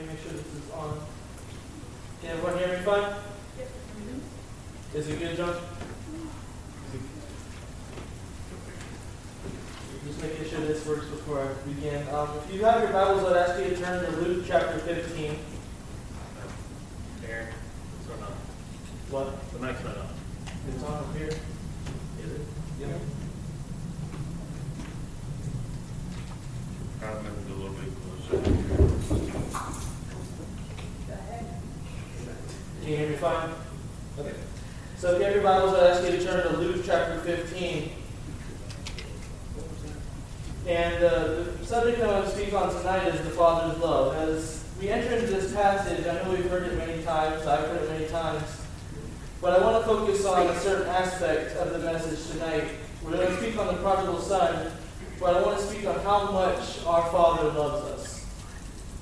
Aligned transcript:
me 0.00 0.06
make 0.08 0.22
sure 0.22 0.32
this 0.32 0.46
is 0.46 0.70
on. 0.72 1.00
Can 2.22 2.30
everyone 2.30 2.58
hear 2.58 2.68
me 2.68 2.84
fine? 2.84 3.14
Is 4.94 5.08
it 5.08 5.18
good, 5.18 5.36
John? 5.36 5.56
Just 10.06 10.22
making 10.22 10.48
sure 10.48 10.60
this 10.60 10.86
works 10.86 11.06
before 11.06 11.42
I 11.42 11.52
begin. 11.68 12.08
Um, 12.08 12.30
if 12.38 12.54
you 12.54 12.64
have 12.64 12.82
your 12.82 12.92
Bibles, 12.92 13.24
I'd 13.24 13.36
ask 13.36 13.62
you 13.62 13.70
to 13.70 13.76
turn 13.76 14.04
to 14.04 14.10
Luke 14.20 14.44
chapter 14.48 14.78
fifteen. 14.80 15.38
Aaron, 17.28 17.48
it's 18.00 18.10
or 18.10 18.16
not? 18.20 18.32
What? 19.10 19.52
The 19.52 19.58
mic's 19.58 19.84
not 19.84 19.98
on. 19.98 20.08
It's 20.68 20.82
on 20.82 20.94
up 20.94 21.16
here. 21.16 21.28
Is 21.28 22.32
it? 22.32 22.40
Yeah. 22.80 22.86
I'll 27.02 27.22
move 27.22 27.46
it 27.46 27.52
a 27.52 27.54
little 27.54 27.76
bit 27.76 27.90
closer. 28.30 28.60
Okay. 34.18 34.32
So 34.96 35.12
if 35.12 35.18
you 35.18 35.24
have 35.24 35.34
your 35.34 35.42
Bibles, 35.42 35.74
I'd 35.74 35.90
ask 35.90 36.04
you 36.04 36.16
to 36.16 36.24
turn 36.24 36.42
to 36.42 36.56
Luke 36.58 36.82
chapter 36.86 37.18
15. 37.20 37.92
And 40.66 41.04
uh, 41.04 41.44
the 41.58 41.66
subject 41.66 42.00
I 42.00 42.06
want 42.06 42.24
to 42.24 42.30
speak 42.30 42.54
on 42.54 42.74
tonight 42.74 43.08
is 43.08 43.20
the 43.20 43.30
Father's 43.30 43.78
love. 43.78 44.16
As 44.16 44.64
we 44.80 44.88
enter 44.88 45.14
into 45.16 45.26
this 45.26 45.52
passage, 45.52 46.06
I 46.06 46.22
know 46.22 46.30
we've 46.30 46.48
heard 46.48 46.62
it 46.62 46.78
many 46.78 47.02
times, 47.02 47.46
I've 47.46 47.68
heard 47.68 47.82
it 47.82 47.90
many 47.90 48.06
times, 48.06 48.42
but 49.42 49.52
I 49.52 49.64
want 49.66 49.84
to 49.84 49.90
focus 49.90 50.24
on 50.24 50.46
a 50.46 50.58
certain 50.58 50.88
aspect 50.88 51.56
of 51.56 51.72
the 51.72 51.78
message 51.80 52.26
tonight. 52.32 52.68
We're 53.02 53.12
going 53.12 53.26
to 53.26 53.36
speak 53.36 53.58
on 53.58 53.66
the 53.66 53.82
prodigal 53.82 54.20
son, 54.20 54.72
but 55.20 55.36
I 55.36 55.42
want 55.42 55.58
to 55.58 55.66
speak 55.66 55.86
on 55.86 55.98
how 56.00 56.30
much 56.30 56.82
our 56.86 57.10
Father 57.10 57.50
loves 57.50 57.84
us. 57.84 57.99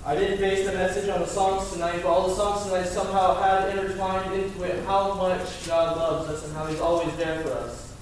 I 0.05 0.15
didn't 0.15 0.39
base 0.39 0.67
the 0.67 0.73
message 0.73 1.09
on 1.09 1.21
the 1.21 1.27
songs 1.27 1.73
tonight, 1.73 2.01
but 2.03 2.07
all 2.07 2.29
the 2.29 2.35
songs 2.35 2.65
tonight 2.65 2.87
somehow 2.87 3.35
had 3.43 3.77
intertwined 3.77 4.33
into 4.33 4.63
it 4.63 4.85
how 4.85 5.15
much 5.15 5.67
God 5.67 5.97
loves 5.97 6.29
us 6.29 6.45
and 6.45 6.55
how 6.55 6.67
He's 6.67 6.81
always 6.81 7.15
there 7.17 7.41
for 7.43 7.51
us. 7.53 7.93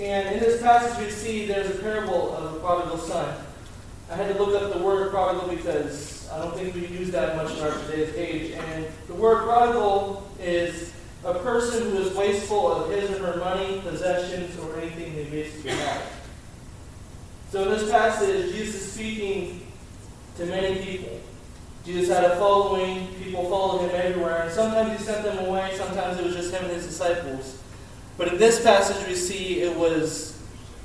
And 0.00 0.34
in 0.34 0.40
this 0.40 0.62
passage, 0.62 1.04
we 1.04 1.10
see 1.10 1.46
there's 1.46 1.70
a 1.70 1.82
parable 1.82 2.34
of 2.34 2.54
a 2.54 2.60
prodigal 2.60 2.98
son. 2.98 3.44
I 4.10 4.16
had 4.16 4.34
to 4.34 4.42
look 4.42 4.60
up 4.60 4.72
the 4.72 4.82
word 4.82 5.10
prodigal 5.10 5.48
because 5.48 6.28
I 6.30 6.38
don't 6.38 6.54
think 6.56 6.74
we 6.74 6.86
use 6.86 7.10
that 7.10 7.36
much 7.36 7.56
in 7.56 7.62
our 7.62 7.78
today's 7.80 8.14
age. 8.14 8.52
And 8.52 8.86
the 9.06 9.14
word 9.14 9.44
prodigal 9.44 10.28
is 10.40 10.92
a 11.24 11.34
person 11.34 11.90
who 11.90 11.98
is 11.98 12.16
wasteful 12.16 12.72
of 12.72 12.90
his 12.90 13.10
or 13.10 13.32
her 13.32 13.36
money, 13.38 13.80
possessions, 13.82 14.58
or 14.58 14.78
anything 14.80 15.14
they 15.14 15.24
basically 15.24 15.72
have. 15.72 16.02
So 17.50 17.64
in 17.64 17.68
this 17.70 17.90
passage, 17.90 18.52
Jesus 18.52 18.76
is 18.76 18.92
speaking 18.92 19.71
to 20.36 20.46
many 20.46 20.84
people. 20.84 21.20
Jesus 21.84 22.14
had 22.14 22.24
a 22.24 22.36
following, 22.36 23.08
people 23.22 23.48
followed 23.48 23.88
him 23.88 23.90
everywhere, 23.94 24.42
and 24.42 24.52
sometimes 24.52 24.98
he 24.98 25.04
sent 25.04 25.24
them 25.24 25.46
away, 25.46 25.72
sometimes 25.74 26.18
it 26.18 26.24
was 26.24 26.34
just 26.34 26.54
him 26.54 26.64
and 26.64 26.72
his 26.72 26.86
disciples. 26.86 27.58
But 28.16 28.28
in 28.28 28.38
this 28.38 28.62
passage, 28.62 29.06
we 29.08 29.14
see 29.14 29.62
it 29.62 29.76
was 29.76 30.32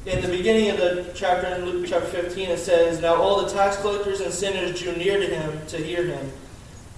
in 0.08 0.22
the 0.22 0.30
beginning 0.30 0.70
of 0.70 0.78
the 0.78 1.12
chapter, 1.14 1.48
in 1.48 1.66
Luke 1.66 1.86
chapter 1.88 2.08
15, 2.08 2.50
it 2.50 2.59
says, 2.59 3.02
Now 3.02 3.16
all 3.16 3.44
the 3.44 3.52
tax 3.52 3.76
collectors 3.78 4.22
and 4.22 4.34
sinners 4.34 4.80
drew 4.80 4.95
near 4.95 5.20
to 5.20 5.26
him 5.26 5.66
to 5.67 5.78
hear 5.78 6.06
him. 6.06 6.32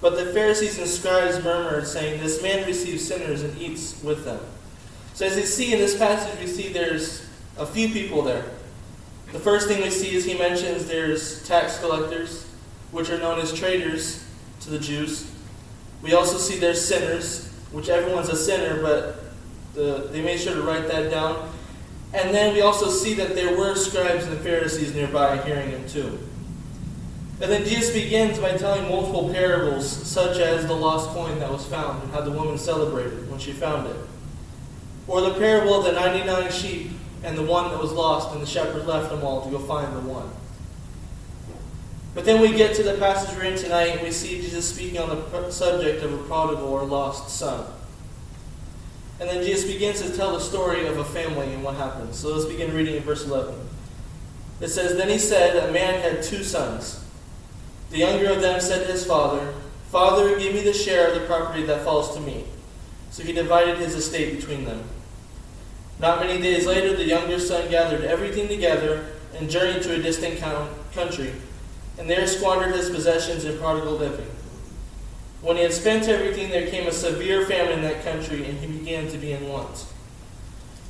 But 0.00 0.16
the 0.16 0.26
Pharisees 0.26 0.78
and 0.78 0.86
scribes 0.86 1.42
murmured, 1.42 1.86
saying, 1.86 2.20
This 2.20 2.40
man 2.40 2.66
receives 2.66 3.06
sinners 3.06 3.42
and 3.42 3.60
eats 3.60 4.00
with 4.02 4.24
them. 4.24 4.40
So 5.14 5.26
as 5.26 5.36
you 5.36 5.42
see 5.42 5.72
in 5.72 5.80
this 5.80 5.98
passage, 5.98 6.38
we 6.38 6.46
see 6.46 6.72
there's 6.72 7.26
a 7.58 7.66
few 7.66 7.88
people 7.88 8.22
there. 8.22 8.44
The 9.32 9.38
first 9.38 9.68
thing 9.68 9.82
we 9.82 9.90
see 9.90 10.14
is 10.14 10.24
he 10.24 10.36
mentions 10.36 10.86
there's 10.86 11.46
tax 11.46 11.78
collectors, 11.78 12.48
which 12.90 13.10
are 13.10 13.18
known 13.18 13.38
as 13.38 13.52
traitors 13.52 14.24
to 14.60 14.70
the 14.70 14.78
Jews. 14.78 15.30
We 16.02 16.14
also 16.14 16.36
see 16.36 16.58
there's 16.58 16.84
sinners, 16.84 17.48
which 17.70 17.88
everyone's 17.88 18.28
a 18.28 18.36
sinner, 18.36 18.82
but 18.82 19.22
the, 19.74 20.08
they 20.10 20.20
made 20.20 20.40
sure 20.40 20.54
to 20.54 20.62
write 20.62 20.88
that 20.88 21.10
down. 21.10 21.48
And 22.12 22.34
then 22.34 22.54
we 22.54 22.62
also 22.62 22.90
see 22.90 23.14
that 23.14 23.36
there 23.36 23.56
were 23.56 23.76
scribes 23.76 24.26
and 24.26 24.38
Pharisees 24.40 24.94
nearby 24.94 25.36
hearing 25.38 25.70
him 25.70 25.88
too. 25.88 26.18
And 27.40 27.50
then 27.50 27.64
Jesus 27.64 27.94
begins 27.94 28.38
by 28.38 28.56
telling 28.56 28.88
multiple 28.88 29.32
parables, 29.32 29.88
such 29.88 30.38
as 30.38 30.66
the 30.66 30.74
lost 30.74 31.08
coin 31.10 31.38
that 31.38 31.50
was 31.50 31.64
found 31.66 32.02
and 32.02 32.12
how 32.12 32.20
the 32.20 32.32
woman 32.32 32.58
celebrated 32.58 33.30
when 33.30 33.38
she 33.38 33.52
found 33.52 33.86
it. 33.86 33.96
Or 35.06 35.20
the 35.20 35.34
parable 35.34 35.74
of 35.74 35.84
the 35.84 35.92
99 35.92 36.50
sheep 36.50 36.90
and 37.22 37.36
the 37.36 37.42
one 37.42 37.70
that 37.70 37.80
was 37.80 37.92
lost, 37.92 38.32
and 38.32 38.42
the 38.42 38.46
shepherd 38.46 38.86
left 38.86 39.10
them 39.10 39.22
all 39.22 39.44
to 39.44 39.50
go 39.50 39.58
find 39.58 39.94
the 39.94 40.00
one. 40.00 40.30
But 42.14 42.24
then 42.24 42.40
we 42.40 42.56
get 42.56 42.74
to 42.76 42.82
the 42.82 42.94
passage 42.94 43.36
we're 43.36 43.44
in 43.44 43.56
tonight, 43.56 43.88
and 43.88 44.02
we 44.02 44.10
see 44.10 44.40
Jesus 44.40 44.68
speaking 44.68 44.98
on 44.98 45.08
the 45.08 45.50
subject 45.50 46.02
of 46.02 46.12
a 46.12 46.18
prodigal 46.24 46.68
or 46.68 46.84
lost 46.84 47.28
son. 47.28 47.66
And 49.20 49.28
then 49.28 49.44
Jesus 49.44 49.70
begins 49.70 50.00
to 50.00 50.16
tell 50.16 50.32
the 50.32 50.40
story 50.40 50.86
of 50.86 50.96
a 50.96 51.04
family 51.04 51.52
and 51.52 51.62
what 51.62 51.76
happens. 51.76 52.18
So 52.18 52.34
let's 52.34 52.46
begin 52.46 52.74
reading 52.74 52.96
in 52.96 53.02
verse 53.02 53.26
11. 53.26 53.54
It 54.60 54.68
says, 54.68 54.96
Then 54.96 55.08
he 55.08 55.18
said, 55.18 55.68
A 55.68 55.72
man 55.72 56.00
had 56.00 56.22
two 56.22 56.42
sons. 56.42 57.04
The 57.90 57.98
younger 57.98 58.30
of 58.30 58.40
them 58.40 58.60
said 58.60 58.86
to 58.86 58.92
his 58.92 59.04
father, 59.04 59.52
Father, 59.90 60.38
give 60.38 60.54
me 60.54 60.62
the 60.62 60.72
share 60.72 61.08
of 61.08 61.20
the 61.20 61.26
property 61.26 61.64
that 61.64 61.84
falls 61.84 62.14
to 62.14 62.20
me. 62.20 62.44
So 63.10 63.22
he 63.22 63.32
divided 63.32 63.76
his 63.78 63.94
estate 63.94 64.36
between 64.36 64.64
them. 64.64 64.82
Not 66.00 66.20
many 66.20 66.40
days 66.40 66.66
later, 66.66 66.96
the 66.96 67.04
younger 67.04 67.38
son 67.38 67.70
gathered 67.70 68.04
everything 68.04 68.48
together 68.48 69.06
and 69.36 69.50
journeyed 69.50 69.82
to 69.82 69.94
a 69.94 70.02
distant 70.02 70.40
country, 70.94 71.32
and 71.98 72.08
there 72.08 72.26
squandered 72.26 72.74
his 72.74 72.88
possessions 72.88 73.44
in 73.44 73.58
prodigal 73.58 73.92
living. 73.92 74.26
When 75.42 75.56
he 75.56 75.62
had 75.62 75.74
spent 75.74 76.08
everything, 76.08 76.50
there 76.50 76.70
came 76.70 76.86
a 76.86 76.92
severe 76.92 77.44
famine 77.44 77.78
in 77.78 77.82
that 77.82 78.02
country, 78.02 78.44
and 78.46 78.58
he 78.58 78.66
began 78.66 79.08
to 79.08 79.18
be 79.18 79.32
in 79.32 79.48
want. 79.48 79.86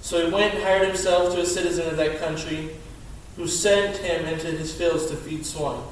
So 0.00 0.24
he 0.24 0.32
went 0.32 0.54
and 0.54 0.62
hired 0.62 0.86
himself 0.86 1.34
to 1.34 1.40
a 1.40 1.46
citizen 1.46 1.88
of 1.88 1.96
that 1.96 2.20
country, 2.20 2.70
who 3.36 3.48
sent 3.48 3.96
him 3.98 4.26
into 4.26 4.46
his 4.46 4.74
fields 4.74 5.06
to 5.06 5.16
feed 5.16 5.44
swine. 5.44 5.82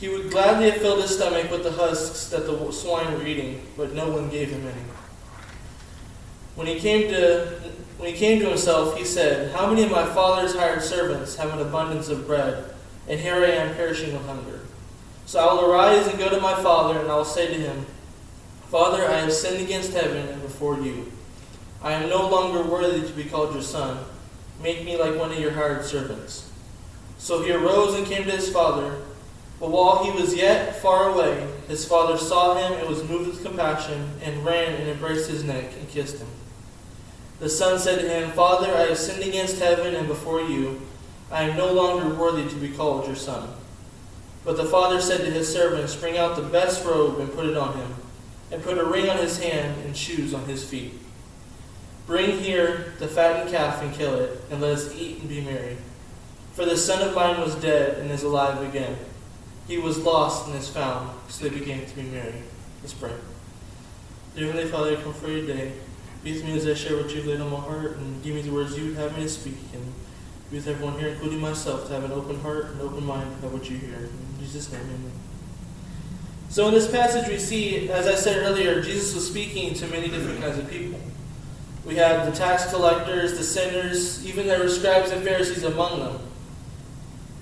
He 0.00 0.08
would 0.08 0.30
gladly 0.30 0.70
have 0.70 0.80
filled 0.80 1.02
his 1.02 1.16
stomach 1.16 1.50
with 1.50 1.62
the 1.64 1.72
husks 1.72 2.28
that 2.30 2.46
the 2.46 2.72
swine 2.72 3.14
were 3.14 3.26
eating, 3.26 3.62
but 3.76 3.94
no 3.94 4.08
one 4.10 4.30
gave 4.30 4.50
him 4.50 4.62
any. 4.66 4.97
When 6.58 6.66
he 6.66 6.80
came 6.80 7.08
to 7.10 7.46
when 7.98 8.12
he 8.12 8.18
came 8.18 8.40
to 8.40 8.48
himself, 8.48 8.96
he 8.96 9.04
said, 9.04 9.52
How 9.52 9.68
many 9.68 9.84
of 9.84 9.92
my 9.92 10.04
father's 10.04 10.56
hired 10.56 10.82
servants 10.82 11.36
have 11.36 11.52
an 11.52 11.64
abundance 11.64 12.08
of 12.08 12.26
bread, 12.26 12.74
and 13.06 13.20
here 13.20 13.36
I 13.36 13.50
am 13.50 13.76
perishing 13.76 14.12
of 14.16 14.24
hunger? 14.24 14.62
So 15.24 15.38
I 15.38 15.52
will 15.52 15.70
arise 15.70 16.08
and 16.08 16.18
go 16.18 16.28
to 16.28 16.40
my 16.40 16.60
father, 16.60 16.98
and 16.98 17.08
I 17.08 17.14
will 17.14 17.24
say 17.24 17.46
to 17.46 17.54
him, 17.54 17.86
Father, 18.72 19.06
I 19.08 19.18
have 19.18 19.32
sinned 19.32 19.62
against 19.62 19.92
heaven 19.92 20.26
and 20.26 20.42
before 20.42 20.80
you. 20.80 21.12
I 21.80 21.92
am 21.92 22.08
no 22.08 22.28
longer 22.28 22.68
worthy 22.68 23.06
to 23.06 23.14
be 23.14 23.30
called 23.30 23.54
your 23.54 23.62
son. 23.62 24.04
Make 24.60 24.84
me 24.84 24.96
like 24.96 25.14
one 25.14 25.30
of 25.30 25.38
your 25.38 25.52
hired 25.52 25.84
servants. 25.84 26.50
So 27.18 27.44
he 27.44 27.52
arose 27.52 27.94
and 27.94 28.04
came 28.04 28.24
to 28.24 28.32
his 28.32 28.50
father. 28.50 29.00
But 29.60 29.70
while 29.70 30.02
he 30.02 30.10
was 30.10 30.34
yet 30.34 30.82
far 30.82 31.10
away, 31.10 31.46
his 31.68 31.84
father 31.84 32.18
saw 32.18 32.56
him 32.56 32.80
and 32.80 32.88
was 32.88 33.08
moved 33.08 33.28
with 33.28 33.44
compassion, 33.44 34.10
and 34.24 34.44
ran 34.44 34.74
and 34.74 34.88
embraced 34.88 35.30
his 35.30 35.44
neck 35.44 35.70
and 35.78 35.88
kissed 35.88 36.18
him. 36.18 36.28
The 37.40 37.48
son 37.48 37.78
said 37.78 38.00
to 38.00 38.08
him, 38.08 38.32
Father, 38.32 38.74
I 38.74 38.86
have 38.86 38.98
sinned 38.98 39.22
against 39.22 39.60
heaven 39.60 39.94
and 39.94 40.08
before 40.08 40.40
you. 40.40 40.82
I 41.30 41.42
am 41.44 41.56
no 41.56 41.72
longer 41.72 42.12
worthy 42.14 42.48
to 42.48 42.56
be 42.56 42.70
called 42.70 43.06
your 43.06 43.16
son. 43.16 43.50
But 44.44 44.56
the 44.56 44.64
father 44.64 45.00
said 45.00 45.20
to 45.20 45.30
his 45.30 45.52
servants, 45.52 45.94
Bring 45.94 46.16
out 46.16 46.36
the 46.36 46.42
best 46.42 46.84
robe 46.84 47.20
and 47.20 47.32
put 47.32 47.46
it 47.46 47.56
on 47.56 47.76
him, 47.76 47.94
and 48.50 48.62
put 48.62 48.78
a 48.78 48.84
ring 48.84 49.08
on 49.08 49.18
his 49.18 49.38
hand 49.38 49.84
and 49.84 49.96
shoes 49.96 50.32
on 50.32 50.46
his 50.46 50.64
feet. 50.64 50.94
Bring 52.06 52.38
here 52.38 52.94
the 52.98 53.06
fattened 53.06 53.50
calf 53.50 53.82
and 53.82 53.94
kill 53.94 54.14
it, 54.14 54.40
and 54.50 54.60
let 54.60 54.72
us 54.72 54.94
eat 54.96 55.20
and 55.20 55.28
be 55.28 55.42
merry. 55.42 55.76
For 56.54 56.64
the 56.64 56.76
son 56.76 57.06
of 57.06 57.14
mine 57.14 57.40
was 57.40 57.54
dead 57.56 57.98
and 57.98 58.10
is 58.10 58.22
alive 58.22 58.62
again. 58.62 58.96
He 59.68 59.76
was 59.76 59.98
lost 59.98 60.48
and 60.48 60.56
is 60.56 60.68
found, 60.68 61.10
so 61.28 61.44
they 61.44 61.56
began 61.56 61.84
to 61.84 61.94
be 61.94 62.02
merry. 62.02 62.42
Let's 62.80 62.94
pray. 62.94 63.12
Dear 64.34 64.46
Heavenly 64.46 64.70
Father, 64.70 64.96
come 64.96 65.12
for 65.12 65.28
your 65.28 65.46
day. 65.46 65.72
Be 66.24 66.32
with 66.32 66.44
me 66.44 66.56
as 66.56 66.66
I 66.66 66.74
share 66.74 66.96
what 66.96 67.14
you've 67.14 67.26
laid 67.26 67.40
on 67.40 67.50
my 67.50 67.60
heart, 67.60 67.96
and 67.96 68.22
give 68.22 68.34
me 68.34 68.42
the 68.42 68.52
words 68.52 68.76
you 68.76 68.88
would 68.88 68.96
have 68.96 69.16
me 69.16 69.22
to 69.22 69.28
speak. 69.28 69.58
And 69.72 69.92
be 70.50 70.56
with 70.56 70.66
everyone 70.66 70.98
here, 70.98 71.08
including 71.08 71.40
myself, 71.40 71.86
to 71.88 71.92
have 71.92 72.04
an 72.04 72.12
open 72.12 72.40
heart 72.40 72.66
and 72.66 72.80
open 72.80 73.04
mind 73.04 73.30
of 73.44 73.52
what 73.52 73.70
you 73.70 73.76
hear. 73.76 73.96
In 73.96 74.40
Jesus' 74.40 74.72
name, 74.72 74.82
amen. 74.82 75.12
So 76.50 76.66
in 76.68 76.74
this 76.74 76.90
passage 76.90 77.28
we 77.28 77.38
see, 77.38 77.90
as 77.90 78.06
I 78.06 78.14
said 78.14 78.42
earlier, 78.42 78.80
Jesus 78.80 79.14
was 79.14 79.26
speaking 79.28 79.74
to 79.74 79.86
many 79.88 80.08
different 80.08 80.40
kinds 80.40 80.58
of 80.58 80.68
people. 80.70 80.98
We 81.84 81.96
have 81.96 82.26
the 82.26 82.32
tax 82.32 82.70
collectors, 82.70 83.36
the 83.36 83.44
sinners, 83.44 84.26
even 84.26 84.46
there 84.46 84.58
were 84.58 84.68
scribes 84.68 85.10
and 85.10 85.22
Pharisees 85.22 85.64
among 85.64 86.00
them. 86.00 86.18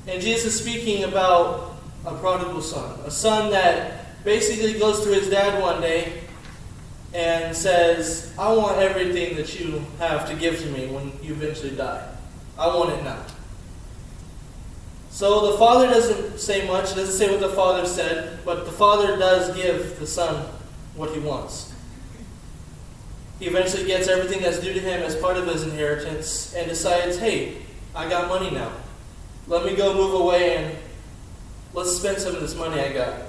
And 0.08 0.20
Jesus 0.20 0.54
is 0.54 0.60
speaking 0.60 1.04
about 1.04 1.76
a 2.04 2.14
prodigal 2.16 2.60
son, 2.60 2.98
a 3.04 3.10
son 3.10 3.50
that 3.50 4.24
basically 4.24 4.78
goes 4.78 5.04
to 5.04 5.14
his 5.14 5.30
dad 5.30 5.60
one 5.60 5.80
day 5.80 6.22
and 7.14 7.56
says, 7.56 8.32
I 8.38 8.52
want 8.52 8.78
everything 8.78 9.36
that 9.36 9.58
you 9.58 9.84
have 9.98 10.28
to 10.28 10.34
give 10.34 10.58
to 10.60 10.66
me 10.66 10.86
when 10.88 11.12
you 11.22 11.32
eventually 11.32 11.74
die. 11.74 12.06
I 12.58 12.66
want 12.68 12.90
it 12.90 13.04
now. 13.04 13.22
So 15.10 15.52
the 15.52 15.58
father 15.58 15.86
doesn't 15.86 16.38
say 16.38 16.66
much, 16.66 16.94
doesn't 16.94 17.14
say 17.14 17.30
what 17.30 17.40
the 17.40 17.54
father 17.54 17.86
said, 17.86 18.40
but 18.44 18.66
the 18.66 18.72
father 18.72 19.16
does 19.16 19.54
give 19.56 19.98
the 19.98 20.06
son 20.06 20.46
what 20.94 21.10
he 21.12 21.20
wants. 21.20 21.72
He 23.38 23.46
eventually 23.46 23.86
gets 23.86 24.08
everything 24.08 24.42
that's 24.42 24.60
due 24.60 24.72
to 24.72 24.80
him 24.80 25.02
as 25.02 25.16
part 25.16 25.36
of 25.36 25.46
his 25.46 25.62
inheritance 25.62 26.54
and 26.54 26.68
decides, 26.68 27.18
hey, 27.18 27.56
I 27.94 28.08
got 28.08 28.28
money 28.28 28.50
now. 28.50 28.72
Let 29.46 29.64
me 29.64 29.74
go 29.76 29.94
move 29.94 30.20
away 30.20 30.56
and 30.56 30.76
let's 31.72 31.96
spend 31.96 32.18
some 32.18 32.34
of 32.34 32.40
this 32.40 32.54
money 32.54 32.80
I 32.80 32.92
got. 32.92 33.22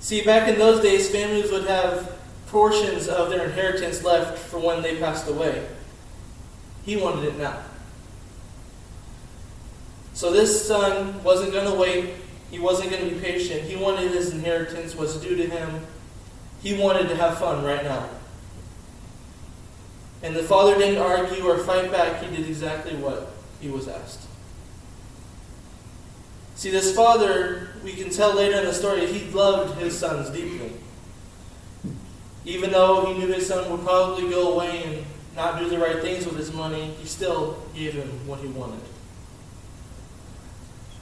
See, 0.00 0.22
back 0.22 0.48
in 0.48 0.58
those 0.58 0.82
days, 0.82 1.10
families 1.10 1.50
would 1.50 1.66
have 1.66 2.15
portions 2.46 3.08
of 3.08 3.30
their 3.30 3.46
inheritance 3.46 4.04
left 4.04 4.38
for 4.38 4.58
when 4.58 4.82
they 4.82 4.96
passed 4.96 5.28
away. 5.28 5.66
He 6.84 6.96
wanted 6.96 7.24
it 7.24 7.38
now. 7.38 7.60
So 10.14 10.32
this 10.32 10.66
son 10.66 11.22
wasn't 11.22 11.52
going 11.52 11.66
to 11.66 11.74
wait. 11.74 12.14
He 12.50 12.58
wasn't 12.58 12.90
going 12.90 13.08
to 13.08 13.14
be 13.14 13.20
patient. 13.20 13.62
He 13.62 13.76
wanted 13.76 14.12
his 14.12 14.32
inheritance 14.32 14.94
was 14.94 15.16
due 15.16 15.36
to 15.36 15.46
him. 15.46 15.80
He 16.62 16.74
wanted 16.74 17.08
to 17.08 17.16
have 17.16 17.38
fun 17.38 17.64
right 17.64 17.84
now. 17.84 18.08
And 20.22 20.34
the 20.34 20.42
father 20.42 20.78
didn't 20.78 21.02
argue 21.02 21.44
or 21.44 21.58
fight 21.58 21.90
back. 21.90 22.22
He 22.22 22.34
did 22.34 22.46
exactly 22.46 22.94
what 22.94 23.32
he 23.60 23.68
was 23.68 23.88
asked. 23.88 24.22
See, 26.54 26.70
this 26.70 26.96
father, 26.96 27.68
we 27.84 27.92
can 27.92 28.08
tell 28.08 28.34
later 28.34 28.58
in 28.58 28.64
the 28.64 28.72
story, 28.72 29.06
he 29.06 29.30
loved 29.30 29.78
his 29.78 29.98
sons 29.98 30.30
deeply. 30.30 30.72
Even 32.46 32.70
though 32.70 33.04
he 33.04 33.18
knew 33.18 33.26
his 33.26 33.48
son 33.48 33.68
would 33.70 33.84
probably 33.84 34.30
go 34.30 34.54
away 34.54 34.82
and 34.84 35.04
not 35.34 35.58
do 35.58 35.68
the 35.68 35.78
right 35.78 36.00
things 36.00 36.24
with 36.24 36.38
his 36.38 36.52
money, 36.52 36.94
he 37.00 37.06
still 37.06 37.60
gave 37.74 37.92
him 37.92 38.08
what 38.26 38.38
he 38.38 38.46
wanted. 38.46 38.80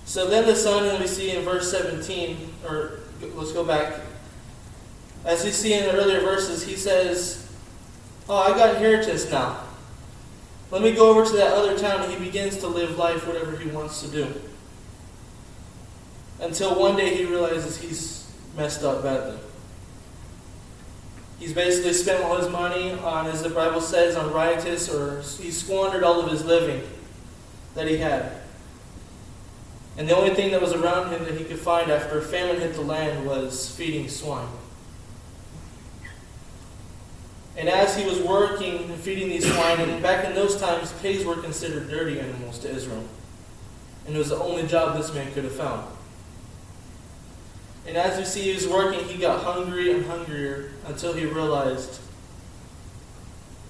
So 0.06 0.26
then 0.26 0.46
the 0.46 0.56
son, 0.56 1.00
we 1.00 1.06
see 1.06 1.37
in 1.37 1.44
verse 1.44 1.70
17, 1.70 2.49
or 2.67 3.00
let's 3.35 3.52
go 3.52 3.62
back. 3.62 4.00
As 5.26 5.44
we 5.44 5.50
see 5.50 5.75
in 5.75 5.85
the 5.85 5.93
earlier 5.93 6.20
verses, 6.20 6.67
he 6.67 6.76
says, 6.76 7.47
Oh, 8.29 8.37
I 8.37 8.56
got 8.56 8.76
inheritance 8.76 9.31
now. 9.31 9.61
Let 10.70 10.81
me 10.81 10.93
go 10.93 11.11
over 11.11 11.26
to 11.26 11.37
that 11.37 11.52
other 11.52 11.79
town, 11.79 12.02
and 12.02 12.12
he 12.12 12.19
begins 12.19 12.56
to 12.58 12.69
live 12.69 12.99
life 12.99 13.26
whatever 13.26 13.56
he 13.56 13.69
wants 13.69 14.00
to 14.02 14.08
do. 14.08 14.26
Until 16.40 16.79
one 16.79 16.97
day 16.97 17.14
he 17.14 17.25
realizes 17.26 17.76
he's 17.76 18.32
messed 18.56 18.82
up 18.82 19.02
badly. 19.02 19.38
He's 21.44 21.52
basically 21.52 21.93
spent 21.93 22.25
all 22.25 22.38
his 22.38 22.49
money 22.49 22.93
on, 22.93 23.26
as 23.26 23.43
the 23.43 23.50
Bible 23.50 23.82
says, 23.82 24.17
on 24.17 24.32
riotous, 24.32 24.88
or 24.88 25.20
he 25.43 25.50
squandered 25.50 26.02
all 26.02 26.19
of 26.19 26.31
his 26.31 26.43
living 26.43 26.82
that 27.75 27.87
he 27.87 27.99
had. 27.99 28.41
And 29.99 30.08
the 30.08 30.17
only 30.17 30.35
thing 30.35 30.52
that 30.52 30.62
was 30.62 30.73
around 30.73 31.12
him 31.12 31.23
that 31.26 31.37
he 31.37 31.44
could 31.44 31.58
find 31.58 31.91
after 31.91 32.23
famine 32.23 32.62
hit 32.62 32.73
the 32.73 32.81
land 32.81 33.26
was 33.26 33.70
feeding 33.76 34.08
swine. 34.08 34.49
And 37.58 37.69
as 37.69 37.94
he 37.94 38.06
was 38.06 38.20
working 38.20 38.90
and 38.90 38.94
feeding 38.94 39.29
these 39.29 39.44
swine, 39.44 39.81
and 39.81 40.02
back 40.02 40.25
in 40.25 40.35
those 40.35 40.58
times, 40.58 40.94
pigs 41.02 41.26
were 41.26 41.37
considered 41.37 41.90
dirty 41.90 42.20
animals 42.20 42.58
to 42.61 42.70
Israel. 42.70 43.05
And 44.06 44.17
it 44.17 44.19
was 44.19 44.31
the 44.31 44.38
only 44.38 44.67
job 44.67 44.97
this 44.97 45.12
man 45.12 45.31
could 45.35 45.44
have 45.44 45.56
found. 45.56 45.94
And 47.87 47.97
as 47.97 48.19
we 48.19 48.25
see 48.25 48.43
he 48.43 48.55
was 48.55 48.67
working, 48.67 49.07
he 49.07 49.19
got 49.19 49.45
hungry 49.45 49.93
and 49.93 50.07
hungrier 50.07 50.71
until 50.87 51.13
he 51.13 51.27
realized 51.27 52.01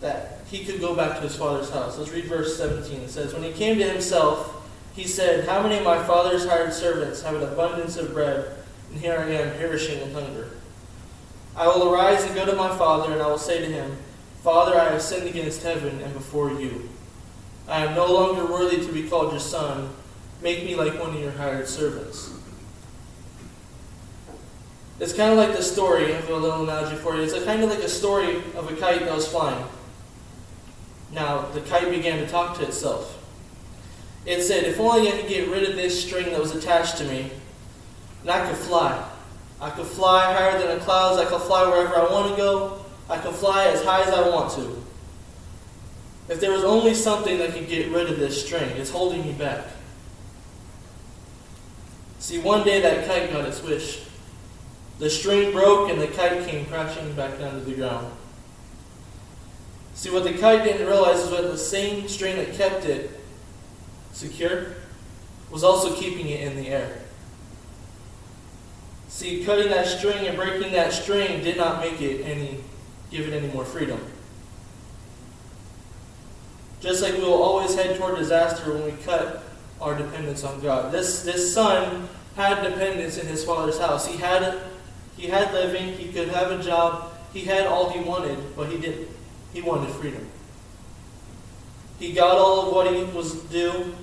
that 0.01 0.41
he 0.47 0.65
could 0.65 0.81
go 0.81 0.95
back 0.95 1.17
to 1.17 1.23
his 1.23 1.37
father's 1.37 1.71
house. 1.71 1.99
Let's 1.99 2.11
read 2.11 2.27
verse 2.27 2.57
17. 2.57 3.01
It 3.01 3.11
says, 3.11 3.33
When 3.33 3.43
he 3.43 3.53
came 3.53 3.79
to 3.79 3.85
himself, 3.85 4.71
he 4.95 5.05
said, 5.05 5.49
How 5.49 5.63
many 5.63 5.79
of 5.79 5.85
my 5.85 6.03
father's 6.05 6.47
hired 6.47 6.73
servants 6.73 7.23
have 7.23 7.35
an 7.35 7.43
abundance 7.43 7.97
of 7.97 8.13
bread, 8.13 8.57
and 8.91 9.01
here 9.01 9.19
I 9.19 9.31
am 9.31 9.57
perishing 9.57 10.01
with 10.01 10.13
hunger? 10.13 10.51
I 11.57 11.67
will 11.67 11.93
arise 11.93 12.23
and 12.25 12.35
go 12.35 12.45
to 12.47 12.55
my 12.55 12.77
father, 12.77 13.13
and 13.13 13.23
I 13.23 13.27
will 13.27 13.39
say 13.39 13.61
to 13.61 13.67
him, 13.67 13.97
Father, 14.43 14.79
I 14.79 14.91
have 14.91 15.03
sinned 15.03 15.27
against 15.27 15.63
heaven 15.63 16.01
and 16.01 16.13
before 16.13 16.53
you. 16.53 16.91
I 17.67 17.85
am 17.87 17.95
no 17.95 18.13
longer 18.13 18.45
worthy 18.45 18.85
to 18.85 18.93
be 18.93 19.09
called 19.09 19.33
your 19.33 19.41
son. 19.41 19.91
Make 20.43 20.65
me 20.65 20.75
like 20.77 21.01
one 21.01 21.15
of 21.15 21.21
your 21.21 21.33
hired 21.33 21.67
servants. 21.67 22.31
It's 25.01 25.13
kind 25.13 25.33
of 25.33 25.39
like 25.39 25.57
the 25.57 25.63
story, 25.63 26.13
I 26.13 26.17
have 26.17 26.31
a 26.31 26.37
little 26.37 26.63
analogy 26.63 26.97
for 26.97 27.17
you. 27.17 27.23
It's 27.23 27.33
kind 27.45 27.63
of 27.63 27.71
like 27.71 27.81
a 27.81 27.89
story 27.89 28.37
of 28.55 28.71
a 28.71 28.77
kite 28.77 29.01
that 29.01 29.15
was 29.15 29.27
flying. 29.27 29.65
Now, 31.13 31.43
the 31.47 31.61
kite 31.63 31.91
began 31.91 32.19
to 32.19 32.29
talk 32.29 32.59
to 32.59 32.65
itself. 32.65 33.21
It 34.25 34.43
said, 34.43 34.65
If 34.65 34.79
only 34.79 35.09
I 35.09 35.13
could 35.13 35.29
get 35.29 35.49
rid 35.49 35.69
of 35.69 35.77
this 35.77 36.01
string 36.03 36.27
that 36.27 36.41
was 36.41 36.55
attached 36.55 36.97
to 36.99 37.05
me, 37.05 37.31
and 38.23 38.31
I 38.31 38.49
could 38.49 38.57
fly. 38.57 39.05
I 39.61 39.71
could 39.71 39.87
fly 39.87 40.33
higher 40.33 40.59
than 40.59 40.79
the 40.79 40.85
clouds. 40.85 41.21
I 41.21 41.25
could 41.25 41.43
fly 41.43 41.69
wherever 41.69 41.97
I 41.97 42.11
want 42.11 42.31
to 42.31 42.37
go. 42.37 42.85
I 43.09 43.19
could 43.19 43.35
fly 43.35 43.67
as 43.67 43.85
high 43.85 44.03
as 44.03 44.09
I 44.09 44.29
want 44.29 44.53
to. 44.55 44.83
If 46.29 46.41
there 46.41 46.53
was 46.53 46.65
only 46.65 46.95
something 46.95 47.37
that 47.39 47.53
could 47.53 47.69
get 47.69 47.91
rid 47.91 48.11
of 48.11 48.19
this 48.19 48.45
string, 48.45 48.71
it's 48.77 48.91
holding 48.91 49.27
me 49.27 49.33
back. 49.33 49.67
See, 52.19 52.39
one 52.39 52.65
day 52.65 52.81
that 52.81 53.07
kite 53.07 53.31
got 53.31 53.45
its 53.47 53.63
wish. 53.63 54.01
The 54.99 55.11
string 55.11 55.53
broke 55.53 55.91
and 55.91 56.01
the 56.01 56.07
kite 56.07 56.47
came 56.47 56.67
crashing 56.67 57.13
back 57.15 57.39
down 57.39 57.55
to 57.55 57.61
the 57.61 57.75
ground. 57.75 58.13
See, 59.95 60.11
what 60.11 60.25
the 60.25 60.33
kite 60.33 60.65
didn't 60.65 60.87
realize 60.87 61.21
is 61.21 61.31
that 61.31 61.43
the 61.43 61.59
same 61.59 62.09
string 62.09 62.37
that 62.37 62.55
kept 62.55 62.85
it 62.85 63.11
secure 64.13 64.75
was 65.51 65.63
also 65.63 65.95
keeping 65.95 66.29
it 66.29 66.41
in 66.41 66.57
the 66.57 66.69
air. 66.69 67.01
See, 69.09 69.45
cutting 69.45 69.69
that 69.69 69.87
string 69.87 70.27
and 70.27 70.37
breaking 70.37 70.73
that 70.73 70.93
string 70.93 71.43
did 71.45 71.57
not 71.57 71.81
make 71.81 72.01
it 72.01 72.23
any, 72.23 72.59
give 73.11 73.29
it 73.29 73.33
any 73.33 73.53
more 73.53 73.65
freedom. 73.65 74.01
Just 76.81 77.01
like 77.01 77.15
we 77.15 77.21
will 77.21 77.43
always 77.43 77.75
head 77.75 77.97
toward 77.97 78.17
disaster 78.17 78.73
when 78.73 78.85
we 78.85 78.93
cut 79.05 79.45
our 79.81 79.97
dependence 79.97 80.43
on 80.43 80.61
God. 80.61 80.93
This, 80.93 81.23
this 81.23 81.55
son 81.55 82.09
had 82.35 82.63
dependence 82.63 83.17
in 83.17 83.27
his 83.27 83.45
father's 83.45 83.79
house. 83.79 84.07
He 84.07 84.17
had, 84.17 84.61
he 85.17 85.29
had 85.29 85.53
living, 85.53 85.95
he 85.95 86.13
could 86.13 86.29
have 86.29 86.51
a 86.51 86.63
job, 86.63 87.13
he 87.33 87.41
had 87.41 87.67
all 87.67 87.91
he 87.91 88.01
wanted, 88.01 88.39
but 88.57 88.71
he 88.71 88.79
didn't. 88.79 89.09
He 89.53 89.61
wanted 89.61 89.93
freedom. 89.95 90.27
He 91.99 92.13
got 92.13 92.39
all 92.39 92.67
of 92.67 92.75
what 92.75 92.93
he 92.93 93.05
was 93.05 93.35
due, 93.45 93.95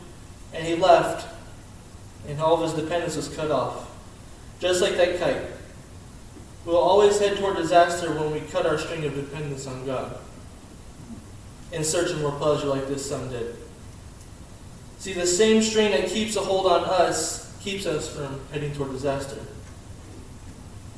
and 0.54 0.66
he 0.66 0.75
left, 0.75 1.28
and 2.28 2.40
all 2.40 2.62
of 2.62 2.62
his 2.62 2.81
dependence 2.81 3.15
was 3.15 3.27
cut 3.30 3.51
off. 3.51 3.89
Just 4.60 4.82
like 4.82 4.96
that 4.98 5.20
kite. 5.20 5.41
We'll 6.65 6.77
always 6.77 7.20
head 7.20 7.38
toward 7.38 7.58
disaster 7.58 8.13
when 8.13 8.32
we 8.32 8.41
cut 8.41 8.65
our 8.65 8.77
string 8.77 9.03
of 9.06 9.15
dependence 9.15 9.65
on 9.65 9.86
God 9.86 10.18
in 11.72 11.84
search 11.84 12.12
of 12.12 12.22
more 12.22 12.34
pleasure 12.34 12.68
like 12.68 12.88
this 12.88 13.08
son 13.10 13.30
did. 13.30 13.56
See, 15.00 15.13
the 15.13 15.25
same 15.25 15.62
string 15.62 15.91
that 15.91 16.10
keeps 16.10 16.36
a 16.36 16.41
hold 16.41 16.68
on 16.68 16.84
us 16.84 17.51
keeps 17.62 17.86
us 17.86 18.13
from 18.13 18.39
heading 18.51 18.74
toward 18.74 18.91
disaster. 18.91 19.39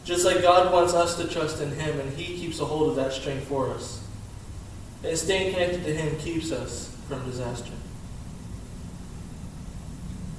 Just 0.03 0.25
like 0.25 0.41
God 0.41 0.71
wants 0.73 0.93
us 0.93 1.15
to 1.17 1.27
trust 1.27 1.61
in 1.61 1.71
Him, 1.71 1.99
and 1.99 2.13
He 2.17 2.37
keeps 2.37 2.59
a 2.59 2.65
hold 2.65 2.89
of 2.89 2.95
that 2.97 3.13
string 3.13 3.39
for 3.41 3.69
us. 3.69 4.03
And 5.03 5.17
staying 5.17 5.53
connected 5.53 5.83
to 5.85 5.93
Him 5.93 6.17
keeps 6.17 6.51
us 6.51 6.95
from 7.07 7.25
disaster. 7.25 7.71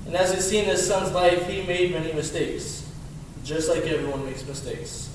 And 0.07 0.15
as 0.17 0.35
we 0.35 0.41
see 0.41 0.59
in 0.59 0.67
this 0.67 0.87
son's 0.87 1.13
life, 1.13 1.49
he 1.49 1.63
made 1.63 1.93
many 1.93 2.13
mistakes, 2.13 2.87
just 3.43 3.71
like 3.71 3.85
everyone 3.85 4.25
makes 4.27 4.47
mistakes. 4.47 5.11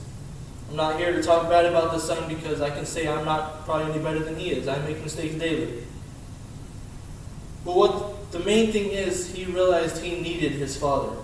I'm 0.70 0.75
not 0.75 0.98
here 0.98 1.13
to 1.13 1.22
talk 1.22 1.50
bad 1.50 1.65
about 1.65 1.91
the 1.91 2.00
son 2.00 2.27
because 2.27 2.62
I 2.62 2.70
can 2.70 2.86
say 2.86 3.08
I'm 3.08 3.25
not 3.25 3.65
probably 3.65 3.94
any 3.94 4.03
better 4.03 4.20
than 4.20 4.36
he 4.36 4.51
is. 4.51 4.68
I 4.68 4.79
make 4.79 5.01
mistakes 5.01 5.36
daily. 5.36 5.84
But 7.65 7.75
what 7.75 8.32
the 8.32 8.39
main 8.39 8.72
thing 8.72 8.91
is, 8.91 9.32
he 9.34 9.46
realized 9.46 10.03
he 10.03 10.20
needed 10.20 10.53
his 10.53 10.77
father. 10.77 11.15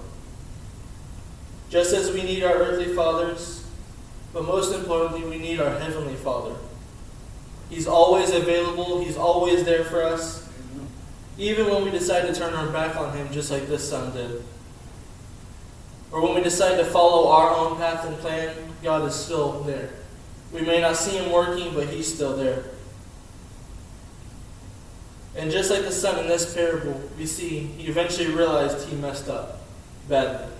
Just 1.70 1.94
as 1.94 2.12
we 2.12 2.24
need 2.24 2.44
our 2.44 2.54
earthly 2.54 2.94
fathers, 2.94 3.66
but 4.34 4.46
most 4.46 4.74
importantly, 4.74 5.28
we 5.28 5.38
need 5.38 5.60
our 5.60 5.80
heavenly 5.80 6.16
father. 6.16 6.56
He's 7.70 7.88
always 7.88 8.30
available, 8.32 9.04
he's 9.04 9.18
always 9.18 9.64
there 9.64 9.84
for 9.86 10.04
us, 10.04 10.48
even 11.38 11.70
when 11.70 11.84
we 11.84 11.92
decide 11.92 12.28
to 12.28 12.34
turn 12.34 12.54
our 12.54 12.68
back 12.68 12.96
on 12.96 13.16
him, 13.16 13.32
just 13.32 13.52
like 13.52 13.68
this 13.68 13.90
son 13.90 14.14
did. 14.14 14.44
Or 16.12 16.22
when 16.22 16.36
we 16.36 16.42
decide 16.42 16.78
to 16.78 16.86
follow 16.86 17.30
our 17.30 17.50
own 17.50 17.78
path 17.78 18.06
and 18.06 18.18
plan, 18.20 18.56
God 18.84 19.08
is 19.08 19.16
still 19.16 19.64
there. 19.64 19.90
We 20.54 20.62
may 20.62 20.80
not 20.80 20.96
see 20.96 21.18
him 21.18 21.32
working, 21.32 21.74
but 21.74 21.88
he's 21.88 22.14
still 22.14 22.38
there. 22.38 22.64
And 25.36 25.52
just 25.52 25.70
like 25.70 25.82
the 25.82 25.92
son 25.92 26.20
in 26.20 26.28
this 26.28 26.54
parable, 26.54 27.02
we 27.18 27.26
see 27.26 27.60
he 27.60 27.88
eventually 27.88 28.32
realized 28.32 28.88
he 28.88 28.96
messed 28.96 29.28
up 29.28 29.60
badly. 30.08 30.55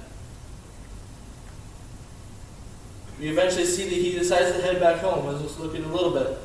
We 3.20 3.30
eventually 3.30 3.66
see 3.66 3.84
that 3.86 3.96
he 3.96 4.18
decides 4.18 4.56
to 4.56 4.62
head 4.62 4.80
back 4.80 5.00
home. 5.00 5.26
Look 5.26 5.76
at 5.76 5.82
a 5.82 5.88
little 5.88 6.12
bit. 6.12 6.38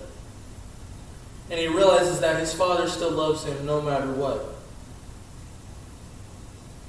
And 1.51 1.59
he 1.59 1.67
realizes 1.67 2.21
that 2.21 2.39
his 2.39 2.55
father 2.55 2.89
still 2.89 3.11
loves 3.11 3.45
him 3.45 3.67
no 3.67 3.83
matter 3.83 4.13
what. 4.13 4.55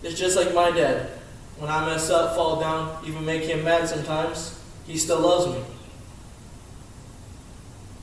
It's 0.04 0.20
just 0.20 0.38
like 0.38 0.54
my 0.54 0.72
dad. 0.72 1.10
When 1.58 1.70
I 1.70 1.86
mess 1.86 2.10
up, 2.10 2.36
fall 2.36 2.60
down, 2.60 3.04
even 3.06 3.26
make 3.26 3.44
him 3.44 3.64
mad 3.64 3.88
sometimes, 3.88 4.60
he 4.86 4.98
still 4.98 5.20
loves 5.20 5.56
me. 5.56 5.64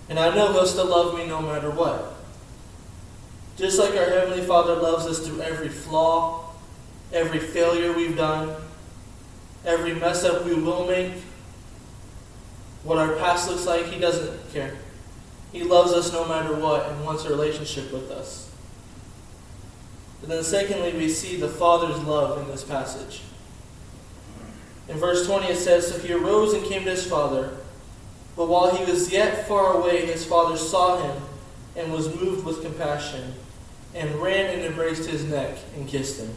And 0.09 0.19
I 0.19 0.35
know 0.35 0.53
he'll 0.53 0.67
still 0.67 0.87
love 0.87 1.17
me 1.17 1.27
no 1.27 1.41
matter 1.43 1.71
what. 1.71 2.15
Just 3.57 3.79
like 3.79 3.91
our 3.91 4.09
Heavenly 4.09 4.43
Father 4.43 4.77
loves 4.77 5.07
us 5.07 5.27
through 5.27 5.43
every 5.43 5.69
flaw, 5.69 6.53
every 7.13 7.41
failure 7.41 7.93
we've 7.93 8.17
done, 8.17 8.55
every 9.65 9.95
mess 9.95 10.25
up 10.25 10.45
we 10.45 10.55
will 10.55 10.87
make, 10.87 11.13
what 12.85 12.99
our 12.99 13.15
past 13.17 13.49
looks 13.49 13.67
like, 13.67 13.87
He 13.87 14.01
doesn't 14.01 14.53
care. 14.53 14.77
He 15.53 15.63
loves 15.65 15.93
us 15.93 16.13
no 16.13 16.29
matter 16.29 16.55
what 16.55 16.91
and 16.91 17.05
wants 17.05 17.25
a 17.25 17.31
relationship 17.31 17.93
with 17.93 18.11
us. 18.11 18.51
And 20.23 20.31
then, 20.31 20.43
secondly, 20.43 20.93
we 20.93 21.09
see 21.09 21.37
the 21.37 21.49
Father's 21.49 21.99
love 22.05 22.39
in 22.43 22.49
this 22.49 22.65
passage. 22.65 23.23
In 24.89 24.97
verse 24.97 25.27
20, 25.27 25.47
it 25.47 25.57
says 25.57 25.87
So 25.87 25.99
he 25.99 26.13
arose 26.13 26.55
and 26.55 26.65
came 26.65 26.85
to 26.85 26.91
his 26.91 27.07
father. 27.07 27.59
But 28.37 28.49
while 28.49 28.75
he 28.75 28.91
was 28.91 29.13
yet 29.13 29.47
far 29.47 29.75
away, 29.75 30.07
his 30.07 30.25
father 30.25 30.57
saw 30.57 31.03
him 31.03 31.23
and 31.77 31.93
was 31.93 32.15
moved 32.15 32.45
with 32.45 32.63
compassion, 32.63 33.35
and 33.95 34.15
ran 34.17 34.55
and 34.55 34.65
embraced 34.65 35.09
his 35.09 35.25
neck 35.25 35.59
and 35.77 35.89
kissed 35.89 36.21
him. 36.21 36.35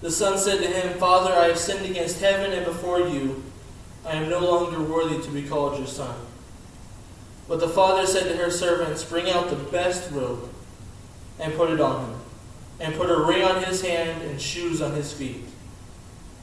The 0.00 0.10
son 0.10 0.38
said 0.38 0.58
to 0.58 0.66
him, 0.66 0.98
Father, 0.98 1.32
I 1.32 1.48
have 1.48 1.58
sinned 1.58 1.86
against 1.86 2.20
heaven 2.20 2.52
and 2.52 2.64
before 2.64 3.00
you. 3.00 3.42
I 4.04 4.12
am 4.14 4.28
no 4.28 4.40
longer 4.40 4.82
worthy 4.82 5.22
to 5.22 5.30
be 5.30 5.42
called 5.42 5.78
your 5.78 5.86
son. 5.86 6.16
But 7.48 7.60
the 7.60 7.68
father 7.68 8.06
said 8.06 8.30
to 8.30 8.36
her 8.36 8.50
servants, 8.50 9.04
Bring 9.04 9.30
out 9.30 9.50
the 9.50 9.56
best 9.56 10.10
robe 10.10 10.48
and 11.38 11.54
put 11.54 11.70
it 11.70 11.80
on 11.80 12.06
him, 12.06 12.20
and 12.80 12.94
put 12.94 13.10
a 13.10 13.20
ring 13.20 13.42
on 13.42 13.62
his 13.64 13.82
hand 13.82 14.22
and 14.22 14.40
shoes 14.40 14.80
on 14.80 14.92
his 14.92 15.12
feet. 15.12 15.44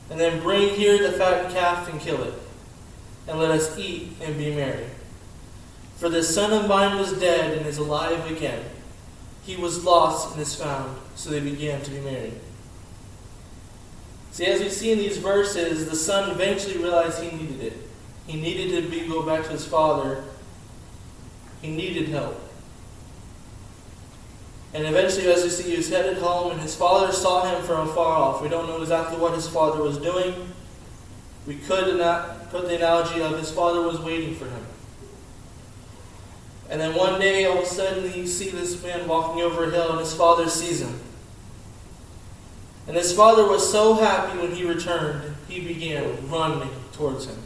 And 0.09 0.19
then 0.19 0.41
bring 0.41 0.75
here 0.75 1.01
the 1.01 1.17
fattened 1.17 1.53
calf 1.53 1.89
and 1.89 1.99
kill 1.99 2.23
it, 2.23 2.33
and 3.27 3.39
let 3.39 3.51
us 3.51 3.77
eat 3.77 4.13
and 4.21 4.37
be 4.37 4.53
merry. 4.53 4.87
For 5.97 6.09
this 6.09 6.33
son 6.33 6.53
of 6.53 6.67
mine 6.67 6.97
was 6.97 7.19
dead 7.19 7.57
and 7.57 7.65
is 7.65 7.77
alive 7.77 8.29
again. 8.31 8.63
He 9.43 9.57
was 9.57 9.83
lost 9.83 10.33
and 10.33 10.41
is 10.41 10.55
found. 10.55 10.97
So 11.15 11.29
they 11.29 11.41
began 11.41 11.81
to 11.81 11.91
be 11.91 11.99
married. 11.99 12.39
See, 14.31 14.45
as 14.45 14.61
we 14.61 14.69
see 14.69 14.91
in 14.91 14.99
these 14.99 15.17
verses, 15.17 15.89
the 15.89 15.95
son 15.95 16.29
eventually 16.29 16.77
realized 16.77 17.21
he 17.21 17.35
needed 17.35 17.61
it. 17.61 17.73
He 18.27 18.39
needed 18.39 18.83
to 18.83 18.89
be, 18.89 19.07
go 19.07 19.23
back 19.23 19.43
to 19.45 19.49
his 19.49 19.65
father. 19.65 20.23
He 21.61 21.69
needed 21.69 22.09
help. 22.09 22.39
And 24.73 24.85
eventually, 24.85 25.27
as 25.31 25.43
we 25.43 25.49
see, 25.49 25.71
he 25.71 25.77
was 25.77 25.89
headed 25.89 26.17
home, 26.19 26.51
and 26.51 26.61
his 26.61 26.75
father 26.75 27.11
saw 27.11 27.43
him 27.43 27.63
from 27.63 27.89
afar 27.89 28.15
off. 28.17 28.41
We 28.41 28.49
don't 28.49 28.67
know 28.67 28.81
exactly 28.81 29.17
what 29.17 29.33
his 29.33 29.47
father 29.47 29.81
was 29.81 29.97
doing. 29.97 30.33
We 31.47 31.55
could 31.55 31.97
not 31.97 32.51
put 32.51 32.67
the 32.67 32.75
analogy 32.75 33.21
of 33.21 33.37
his 33.37 33.51
father 33.51 33.81
was 33.81 33.99
waiting 33.99 34.35
for 34.35 34.45
him. 34.45 34.65
And 36.69 36.79
then 36.79 36.95
one 36.95 37.19
day, 37.19 37.45
all 37.45 37.57
of 37.57 37.63
a 37.63 37.65
sudden, 37.65 38.13
you 38.13 38.27
see 38.27 38.51
this 38.51 38.81
man 38.83 39.07
walking 39.07 39.41
over 39.41 39.63
a 39.63 39.71
hill, 39.71 39.89
and 39.91 39.99
his 39.99 40.13
father 40.13 40.47
sees 40.47 40.81
him. 40.81 40.99
And 42.89 42.97
his 42.97 43.13
father 43.13 43.47
was 43.47 43.71
so 43.71 43.93
happy 43.93 44.39
when 44.39 44.51
he 44.51 44.65
returned, 44.65 45.35
he 45.47 45.61
began 45.61 46.27
running 46.27 46.71
towards 46.91 47.27
him. 47.27 47.37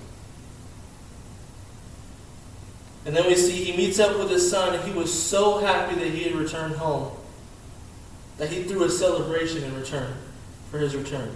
And 3.05 3.13
then 3.13 3.27
we 3.27 3.35
see 3.35 3.51
he 3.51 3.75
meets 3.75 3.99
up 3.99 4.17
with 4.17 4.29
his 4.29 4.49
son, 4.49 4.73
and 4.73 4.81
he 4.85 4.97
was 4.97 5.11
so 5.11 5.57
happy 5.57 5.95
that 5.95 6.07
he 6.07 6.23
had 6.23 6.35
returned 6.35 6.75
home 6.75 7.11
that 8.37 8.51
he 8.51 8.63
threw 8.63 8.85
a 8.85 8.89
celebration 8.89 9.65
in 9.65 9.75
return 9.75 10.15
for 10.71 10.79
his 10.79 10.95
return. 10.95 11.35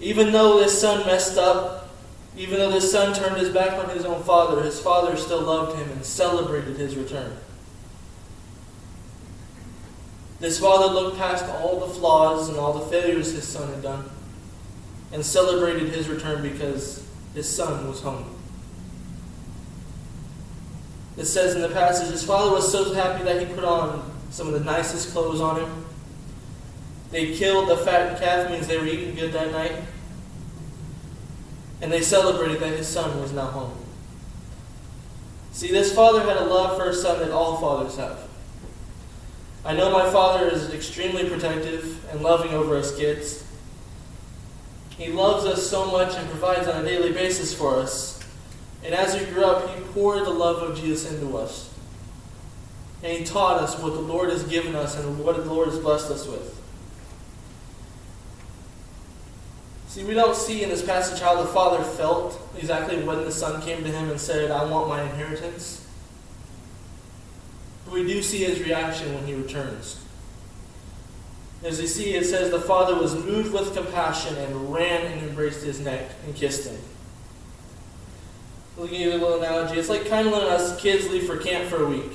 Even 0.00 0.32
though 0.32 0.58
this 0.58 0.80
son 0.80 1.06
messed 1.06 1.36
up, 1.36 1.90
even 2.34 2.58
though 2.58 2.70
this 2.70 2.90
son 2.90 3.14
turned 3.14 3.36
his 3.36 3.50
back 3.50 3.72
on 3.72 3.94
his 3.94 4.06
own 4.06 4.22
father, 4.22 4.62
his 4.62 4.80
father 4.80 5.18
still 5.18 5.42
loved 5.42 5.78
him 5.78 5.90
and 5.90 6.02
celebrated 6.02 6.78
his 6.78 6.96
return. 6.96 7.36
This 10.40 10.60
father 10.60 10.92
looked 10.92 11.18
past 11.18 11.44
all 11.46 11.80
the 11.80 11.92
flaws 11.94 12.48
and 12.48 12.58
all 12.58 12.72
the 12.72 12.86
failures 12.86 13.32
his 13.32 13.46
son 13.46 13.70
had 13.70 13.82
done 13.82 14.08
and 15.12 15.24
celebrated 15.24 15.88
his 15.88 16.08
return 16.08 16.42
because 16.42 17.04
his 17.34 17.48
son 17.48 17.88
was 17.88 18.00
home. 18.00 18.36
It 21.16 21.24
says 21.24 21.56
in 21.56 21.62
the 21.62 21.68
passage, 21.70 22.10
his 22.10 22.22
father 22.22 22.52
was 22.52 22.70
so 22.70 22.94
happy 22.94 23.24
that 23.24 23.40
he 23.40 23.52
put 23.52 23.64
on 23.64 24.08
some 24.30 24.46
of 24.46 24.52
the 24.52 24.60
nicest 24.60 25.12
clothes 25.12 25.40
on 25.40 25.60
him. 25.60 25.84
They 27.10 27.34
killed 27.34 27.68
the 27.68 27.76
fattened 27.76 28.20
calf, 28.20 28.50
means 28.50 28.66
they 28.66 28.78
were 28.78 28.86
eating 28.86 29.14
good 29.14 29.32
that 29.32 29.50
night. 29.50 29.72
And 31.80 31.90
they 31.90 32.02
celebrated 32.02 32.60
that 32.60 32.76
his 32.76 32.86
son 32.86 33.20
was 33.20 33.32
now 33.32 33.46
home. 33.46 33.76
See, 35.52 35.72
this 35.72 35.92
father 35.92 36.20
had 36.20 36.36
a 36.36 36.44
love 36.44 36.78
for 36.78 36.88
his 36.88 37.02
son 37.02 37.18
that 37.20 37.30
all 37.30 37.56
fathers 37.56 37.96
have. 37.96 38.27
I 39.64 39.74
know 39.74 39.90
my 39.90 40.10
father 40.10 40.48
is 40.48 40.72
extremely 40.72 41.28
protective 41.28 42.04
and 42.10 42.22
loving 42.22 42.52
over 42.52 42.76
us 42.76 42.96
kids. 42.96 43.44
He 44.96 45.08
loves 45.08 45.44
us 45.44 45.68
so 45.68 45.90
much 45.90 46.16
and 46.16 46.28
provides 46.30 46.66
on 46.66 46.84
a 46.84 46.88
daily 46.88 47.12
basis 47.12 47.54
for 47.54 47.76
us. 47.76 48.20
And 48.84 48.94
as 48.94 49.18
we 49.18 49.26
grew 49.26 49.44
up, 49.44 49.74
he 49.74 49.80
poured 49.92 50.24
the 50.24 50.30
love 50.30 50.62
of 50.62 50.76
Jesus 50.76 51.10
into 51.12 51.36
us. 51.36 51.72
And 53.02 53.16
he 53.16 53.24
taught 53.24 53.62
us 53.62 53.78
what 53.78 53.92
the 53.92 54.00
Lord 54.00 54.30
has 54.30 54.42
given 54.44 54.74
us 54.74 54.96
and 54.96 55.18
what 55.24 55.36
the 55.36 55.44
Lord 55.44 55.68
has 55.68 55.78
blessed 55.78 56.10
us 56.10 56.26
with. 56.26 56.54
See, 59.88 60.04
we 60.04 60.14
don't 60.14 60.36
see 60.36 60.62
in 60.62 60.68
this 60.68 60.84
passage 60.84 61.20
how 61.20 61.40
the 61.40 61.48
father 61.48 61.82
felt 61.82 62.40
exactly 62.56 63.02
when 63.02 63.24
the 63.24 63.32
son 63.32 63.62
came 63.62 63.82
to 63.84 63.90
him 63.90 64.10
and 64.10 64.20
said, 64.20 64.50
I 64.50 64.64
want 64.64 64.88
my 64.88 65.02
inheritance. 65.02 65.87
But 67.88 67.94
we 67.94 68.06
do 68.06 68.22
see 68.22 68.44
his 68.44 68.60
reaction 68.60 69.14
when 69.14 69.26
he 69.26 69.32
returns. 69.32 70.04
As 71.64 71.80
you 71.80 71.86
see, 71.86 72.14
it 72.14 72.26
says 72.26 72.50
the 72.50 72.60
father 72.60 72.94
was 72.94 73.14
moved 73.14 73.54
with 73.54 73.74
compassion 73.74 74.36
and 74.36 74.72
ran 74.72 75.06
and 75.06 75.26
embraced 75.26 75.64
his 75.64 75.80
neck 75.80 76.10
and 76.26 76.34
kissed 76.34 76.68
him. 76.68 76.78
I'll 78.78 78.86
give 78.86 79.00
you 79.00 79.12
a 79.12 79.16
little 79.16 79.42
analogy. 79.42 79.80
It's 79.80 79.88
like 79.88 80.06
kind 80.06 80.26
of 80.26 80.34
when 80.34 80.42
us 80.42 80.78
kids 80.78 81.08
leave 81.08 81.26
for 81.26 81.38
camp 81.38 81.70
for 81.70 81.82
a 81.82 81.88
week. 81.88 82.12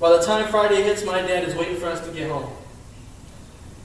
By 0.00 0.16
the 0.16 0.22
time 0.22 0.48
Friday 0.48 0.82
hits, 0.82 1.04
my 1.04 1.20
dad 1.20 1.44
is 1.44 1.54
waiting 1.54 1.76
for 1.76 1.86
us 1.86 2.04
to 2.06 2.12
get 2.12 2.30
home. 2.30 2.50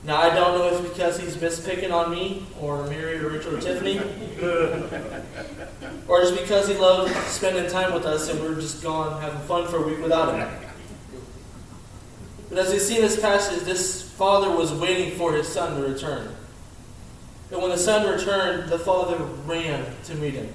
Now, 0.03 0.19
I 0.19 0.33
don't 0.33 0.57
know 0.57 0.67
if 0.67 0.81
it's 0.81 0.89
because 0.89 1.19
he's 1.19 1.37
mispicking 1.37 1.91
on 1.91 2.09
me, 2.09 2.43
or 2.59 2.87
Mary, 2.87 3.19
or 3.19 3.29
Rachel, 3.29 3.55
or 3.55 3.61
Tiffany, 3.61 3.99
or 6.07 6.21
just 6.21 6.39
because 6.39 6.67
he 6.67 6.75
loves 6.75 7.15
spending 7.27 7.69
time 7.69 7.93
with 7.93 8.05
us 8.05 8.29
and 8.29 8.39
we're 8.39 8.55
just 8.55 8.81
gone 8.81 9.21
having 9.21 9.39
fun 9.41 9.67
for 9.67 9.77
a 9.77 9.87
week 9.87 10.01
without 10.01 10.35
him. 10.35 10.49
But 12.49 12.57
as 12.57 12.73
we 12.73 12.79
see 12.79 12.95
in 12.95 13.03
this 13.03 13.19
passage, 13.19 13.63
this 13.63 14.01
father 14.01 14.49
was 14.49 14.73
waiting 14.73 15.15
for 15.17 15.33
his 15.33 15.47
son 15.47 15.79
to 15.79 15.87
return. 15.87 16.35
And 17.51 17.61
when 17.61 17.69
the 17.69 17.77
son 17.77 18.09
returned, 18.09 18.69
the 18.69 18.79
father 18.79 19.23
ran 19.45 19.85
to 20.05 20.15
meet 20.15 20.33
him 20.33 20.51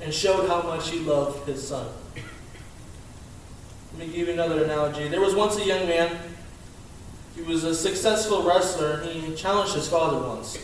and 0.00 0.12
showed 0.12 0.48
how 0.48 0.62
much 0.62 0.90
he 0.90 1.00
loved 1.00 1.48
his 1.48 1.66
son. 1.66 1.88
Let 3.96 4.06
me 4.06 4.14
give 4.14 4.28
you 4.28 4.34
another 4.34 4.62
analogy. 4.62 5.08
There 5.08 5.20
was 5.20 5.34
once 5.34 5.56
a 5.56 5.64
young 5.64 5.88
man. 5.88 6.16
He 7.38 7.44
was 7.44 7.62
a 7.62 7.74
successful 7.74 8.42
wrestler, 8.42 9.00
and 9.00 9.10
he 9.10 9.34
challenged 9.34 9.74
his 9.74 9.88
father 9.88 10.18
once. 10.18 10.58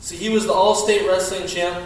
See, 0.00 0.16
he 0.16 0.28
was 0.28 0.46
the 0.46 0.52
all-state 0.52 1.06
wrestling 1.06 1.46
champ. 1.46 1.84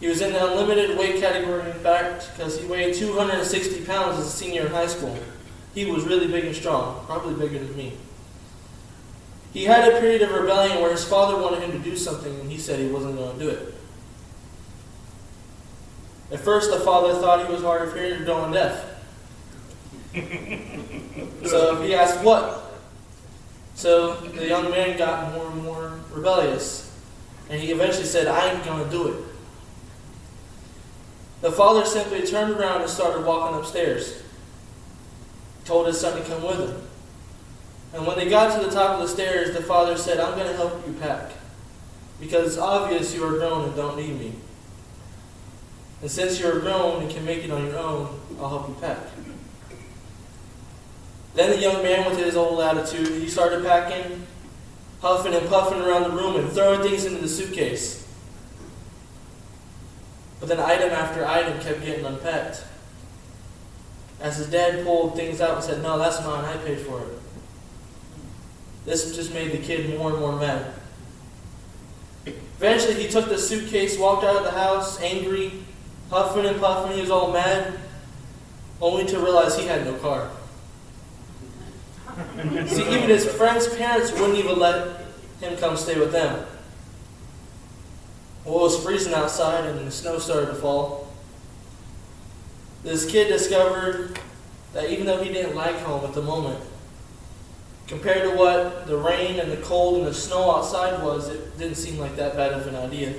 He 0.00 0.08
was 0.08 0.20
in 0.20 0.32
the 0.32 0.44
unlimited 0.44 0.98
weight 0.98 1.20
category, 1.20 1.70
in 1.70 1.76
fact, 1.78 2.30
because 2.32 2.58
he 2.58 2.66
weighed 2.66 2.94
260 2.94 3.84
pounds 3.84 4.18
as 4.18 4.26
a 4.26 4.30
senior 4.30 4.66
in 4.66 4.72
high 4.72 4.86
school. 4.86 5.16
He 5.74 5.84
was 5.84 6.04
really 6.04 6.26
big 6.26 6.44
and 6.44 6.56
strong, 6.56 7.04
probably 7.06 7.34
bigger 7.34 7.64
than 7.64 7.76
me. 7.76 7.92
He 9.52 9.64
had 9.64 9.92
a 9.92 10.00
period 10.00 10.22
of 10.22 10.32
rebellion 10.32 10.80
where 10.80 10.90
his 10.90 11.04
father 11.04 11.40
wanted 11.40 11.62
him 11.62 11.72
to 11.72 11.78
do 11.78 11.96
something, 11.96 12.40
and 12.40 12.50
he 12.50 12.58
said 12.58 12.80
he 12.80 12.88
wasn't 12.88 13.16
going 13.16 13.38
to 13.38 13.44
do 13.44 13.50
it. 13.50 13.74
At 16.32 16.40
first, 16.40 16.70
the 16.70 16.80
father 16.80 17.14
thought 17.20 17.46
he 17.46 17.52
was 17.52 17.62
hard 17.62 17.86
of 17.86 17.94
hearing 17.94 18.28
or 18.28 18.44
and 18.44 18.54
deaf. 18.54 18.89
So 21.44 21.80
he 21.82 21.94
asked, 21.94 22.22
What? 22.24 22.66
So 23.74 24.16
the 24.16 24.46
young 24.46 24.70
man 24.70 24.98
got 24.98 25.32
more 25.32 25.46
and 25.50 25.62
more 25.62 26.00
rebellious. 26.10 26.86
And 27.48 27.60
he 27.60 27.72
eventually 27.72 28.04
said, 28.04 28.26
I 28.26 28.52
ain't 28.52 28.64
going 28.64 28.84
to 28.84 28.90
do 28.90 29.08
it. 29.08 29.24
The 31.40 31.50
father 31.50 31.84
simply 31.84 32.26
turned 32.26 32.54
around 32.54 32.82
and 32.82 32.90
started 32.90 33.24
walking 33.24 33.58
upstairs. 33.58 34.22
Told 35.64 35.86
his 35.86 35.98
son 36.00 36.20
to 36.20 36.28
come 36.28 36.42
with 36.42 36.58
him. 36.58 36.82
And 37.92 38.06
when 38.06 38.18
they 38.18 38.28
got 38.28 38.60
to 38.60 38.66
the 38.66 38.72
top 38.72 39.00
of 39.00 39.00
the 39.00 39.08
stairs, 39.08 39.56
the 39.56 39.62
father 39.62 39.96
said, 39.96 40.20
I'm 40.20 40.36
going 40.36 40.50
to 40.50 40.56
help 40.56 40.86
you 40.86 40.92
pack. 40.94 41.32
Because 42.20 42.48
it's 42.48 42.58
obvious 42.58 43.14
you 43.14 43.24
are 43.24 43.38
grown 43.38 43.64
and 43.64 43.74
don't 43.74 43.96
need 43.96 44.18
me. 44.18 44.34
And 46.02 46.10
since 46.10 46.38
you're 46.38 46.60
grown 46.60 47.02
and 47.02 47.10
can 47.10 47.24
make 47.24 47.44
it 47.44 47.50
on 47.50 47.66
your 47.66 47.78
own, 47.78 48.20
I'll 48.38 48.48
help 48.48 48.68
you 48.68 48.76
pack. 48.80 48.98
Then 51.34 51.50
the 51.50 51.58
young 51.58 51.82
man, 51.82 52.08
with 52.08 52.18
his 52.18 52.36
old 52.36 52.60
attitude, 52.60 53.06
he 53.06 53.28
started 53.28 53.64
packing, 53.64 54.26
huffing 55.00 55.34
and 55.34 55.48
puffing 55.48 55.80
around 55.80 56.02
the 56.02 56.10
room 56.10 56.36
and 56.36 56.50
throwing 56.50 56.82
things 56.82 57.04
into 57.04 57.20
the 57.20 57.28
suitcase. 57.28 58.06
But 60.40 60.48
then 60.48 60.58
item 60.58 60.90
after 60.90 61.24
item 61.24 61.60
kept 61.60 61.84
getting 61.84 62.04
unpacked. 62.04 62.64
As 64.20 64.36
his 64.36 64.50
dad 64.50 64.84
pulled 64.84 65.16
things 65.16 65.40
out 65.40 65.56
and 65.56 65.64
said, 65.64 65.82
No, 65.82 65.98
that's 65.98 66.22
mine, 66.24 66.44
I 66.44 66.56
paid 66.58 66.80
for 66.80 67.00
it. 67.00 67.18
This 68.84 69.14
just 69.14 69.32
made 69.32 69.52
the 69.52 69.58
kid 69.58 69.96
more 69.98 70.10
and 70.10 70.20
more 70.20 70.36
mad. 70.36 70.72
Eventually, 72.26 72.94
he 72.94 73.08
took 73.08 73.28
the 73.28 73.38
suitcase, 73.38 73.98
walked 73.98 74.24
out 74.24 74.36
of 74.36 74.44
the 74.44 74.50
house, 74.50 75.00
angry, 75.00 75.52
huffing 76.10 76.44
and 76.44 76.60
puffing. 76.60 76.94
He 76.94 77.00
was 77.00 77.10
all 77.10 77.32
mad, 77.32 77.78
only 78.80 79.06
to 79.06 79.18
realize 79.18 79.56
he 79.56 79.66
had 79.66 79.84
no 79.84 79.94
car. 79.94 80.30
See, 82.68 82.82
even 82.82 83.08
his 83.08 83.26
friends' 83.26 83.68
parents 83.76 84.12
wouldn't 84.12 84.38
even 84.38 84.58
let 84.58 85.06
him 85.40 85.56
come 85.58 85.76
stay 85.76 85.98
with 85.98 86.12
them. 86.12 86.46
Well, 88.44 88.60
it 88.60 88.62
was 88.62 88.82
freezing 88.82 89.12
outside 89.12 89.66
and 89.66 89.86
the 89.86 89.90
snow 89.90 90.18
started 90.18 90.46
to 90.46 90.54
fall. 90.54 91.12
This 92.82 93.10
kid 93.10 93.28
discovered 93.28 94.18
that 94.72 94.90
even 94.90 95.06
though 95.06 95.22
he 95.22 95.32
didn't 95.32 95.54
like 95.54 95.76
home 95.80 96.04
at 96.04 96.14
the 96.14 96.22
moment, 96.22 96.60
compared 97.86 98.22
to 98.30 98.36
what 98.36 98.86
the 98.86 98.96
rain 98.96 99.38
and 99.38 99.52
the 99.52 99.58
cold 99.58 99.98
and 99.98 100.06
the 100.06 100.14
snow 100.14 100.50
outside 100.50 101.02
was, 101.02 101.28
it 101.28 101.58
didn't 101.58 101.76
seem 101.76 101.98
like 101.98 102.16
that 102.16 102.36
bad 102.36 102.52
of 102.52 102.66
an 102.66 102.76
idea. 102.76 103.14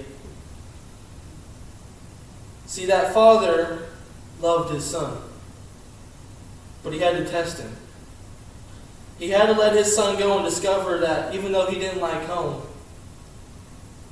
See, 2.65 2.85
that 2.85 3.13
father 3.13 3.89
loved 4.39 4.73
his 4.73 4.85
son, 4.85 5.17
but 6.83 6.93
he 6.93 6.99
had 6.99 7.17
to 7.17 7.25
test 7.29 7.59
him. 7.59 7.75
He 9.21 9.29
had 9.29 9.45
to 9.45 9.53
let 9.53 9.75
his 9.75 9.95
son 9.95 10.17
go 10.17 10.37
and 10.37 10.43
discover 10.43 10.97
that 10.97 11.35
even 11.35 11.51
though 11.51 11.67
he 11.67 11.79
didn't 11.79 12.01
like 12.01 12.25
home, 12.25 12.63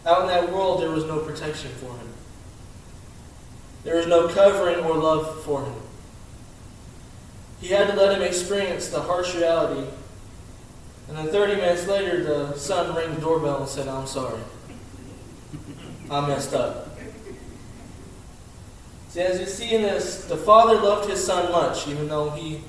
out 0.06 0.22
in 0.22 0.28
that 0.28 0.54
world 0.54 0.84
there 0.84 0.92
was 0.92 1.04
no 1.04 1.18
protection 1.18 1.72
for 1.72 1.98
him. 1.98 2.08
There 3.84 3.96
was 3.96 4.06
no 4.06 4.28
covering 4.28 4.86
or 4.86 4.96
love 4.96 5.44
for 5.44 5.66
him. 5.66 5.74
He 7.60 7.70
had 7.70 7.88
to 7.88 7.96
let 7.96 8.16
him 8.16 8.22
experience 8.22 8.90
the 8.90 9.02
harsh 9.02 9.34
reality. 9.34 9.90
And 11.08 11.18
then 11.18 11.30
30 11.30 11.56
minutes 11.56 11.88
later, 11.88 12.24
the 12.24 12.56
son 12.56 12.96
rang 12.96 13.16
the 13.16 13.20
doorbell 13.20 13.62
and 13.62 13.68
said, 13.68 13.88
I'm 13.88 14.06
sorry. 14.06 14.40
I 16.12 16.28
messed 16.28 16.54
up. 16.54 16.96
See, 19.08 19.22
as 19.22 19.40
you 19.40 19.48
see 19.48 19.74
in 19.74 19.82
this, 19.82 20.26
the 20.26 20.38
father 20.38 20.76
loved 20.76 21.10
his 21.10 21.26
son 21.26 21.52
much, 21.52 21.88
even 21.88 22.08
though 22.10 22.30
he 22.30 22.62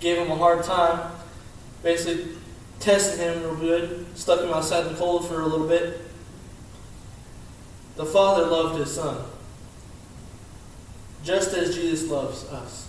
gave 0.00 0.18
him 0.18 0.30
a 0.30 0.36
hard 0.36 0.62
time 0.64 1.12
basically 1.82 2.36
tested 2.78 3.20
him 3.20 3.42
real 3.42 3.56
good, 3.56 4.06
stuck 4.14 4.40
him 4.40 4.50
outside 4.50 4.86
in 4.86 4.92
the 4.92 4.98
cold 4.98 5.28
for 5.28 5.40
a 5.40 5.46
little 5.46 5.68
bit. 5.68 6.00
The 7.96 8.06
Father 8.06 8.46
loved 8.46 8.78
his 8.78 8.94
Son, 8.94 9.24
just 11.22 11.54
as 11.54 11.74
Jesus 11.74 12.10
loves 12.10 12.44
us. 12.46 12.88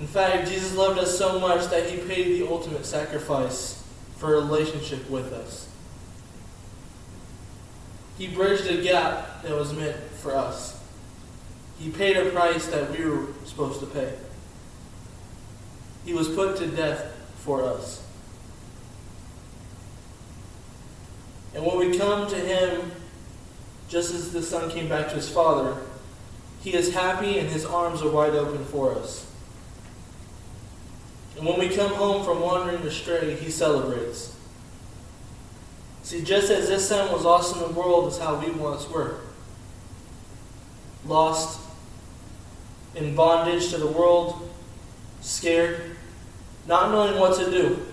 In 0.00 0.06
fact, 0.06 0.48
Jesus 0.48 0.76
loved 0.76 0.98
us 0.98 1.18
so 1.18 1.40
much 1.40 1.66
that 1.70 1.90
he 1.90 1.98
paid 1.98 2.40
the 2.40 2.48
ultimate 2.48 2.86
sacrifice 2.86 3.82
for 4.16 4.34
a 4.34 4.38
relationship 4.38 5.10
with 5.10 5.32
us. 5.32 5.68
He 8.16 8.28
bridged 8.28 8.66
a 8.66 8.82
gap 8.82 9.42
that 9.42 9.52
was 9.52 9.72
meant 9.72 9.96
for 10.20 10.34
us. 10.36 10.80
He 11.78 11.90
paid 11.90 12.16
a 12.16 12.30
price 12.30 12.66
that 12.66 12.90
we 12.90 13.04
were 13.04 13.26
supposed 13.44 13.80
to 13.80 13.86
pay. 13.86 14.14
He 16.08 16.14
was 16.14 16.26
put 16.26 16.56
to 16.56 16.66
death 16.66 17.04
for 17.40 17.62
us. 17.62 18.02
And 21.54 21.66
when 21.66 21.76
we 21.76 21.98
come 21.98 22.26
to 22.30 22.34
Him, 22.34 22.92
just 23.90 24.14
as 24.14 24.32
the 24.32 24.40
Son 24.40 24.70
came 24.70 24.88
back 24.88 25.10
to 25.10 25.16
His 25.16 25.28
Father, 25.28 25.76
He 26.62 26.72
is 26.72 26.94
happy 26.94 27.38
and 27.38 27.50
His 27.50 27.66
arms 27.66 28.00
are 28.00 28.08
wide 28.08 28.34
open 28.34 28.64
for 28.64 28.94
us. 28.94 29.30
And 31.36 31.46
when 31.46 31.58
we 31.58 31.68
come 31.68 31.92
home 31.92 32.24
from 32.24 32.40
wandering 32.40 32.80
astray, 32.84 33.34
He 33.34 33.50
celebrates. 33.50 34.34
See, 36.04 36.22
just 36.22 36.50
as 36.50 36.68
this 36.68 36.88
Son 36.88 37.12
was 37.12 37.24
lost 37.24 37.54
in 37.54 37.60
the 37.60 37.78
world, 37.78 38.10
is 38.10 38.18
how 38.18 38.40
we 38.40 38.50
once 38.52 38.88
were. 38.88 39.20
Lost 41.04 41.60
in 42.94 43.14
bondage 43.14 43.68
to 43.72 43.76
the 43.76 43.86
world, 43.86 44.50
scared, 45.20 45.97
not 46.68 46.90
knowing 46.92 47.18
what 47.18 47.36
to 47.38 47.50
do. 47.50 47.84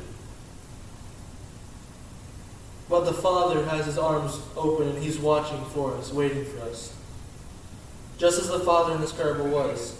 But 2.90 3.06
the 3.06 3.14
Father 3.14 3.66
has 3.66 3.86
his 3.86 3.98
arms 3.98 4.40
open 4.56 4.90
and 4.90 5.04
he's 5.04 5.18
watching 5.18 5.64
for 5.66 5.96
us, 5.96 6.14
waiting 6.14 6.46
for 6.46 6.62
us. 6.62 6.94
Just 8.18 8.40
as 8.40 8.50
the 8.50 8.60
Father 8.60 8.94
in 8.94 9.02
this 9.02 9.12
parable 9.12 9.48
was. 9.48 9.98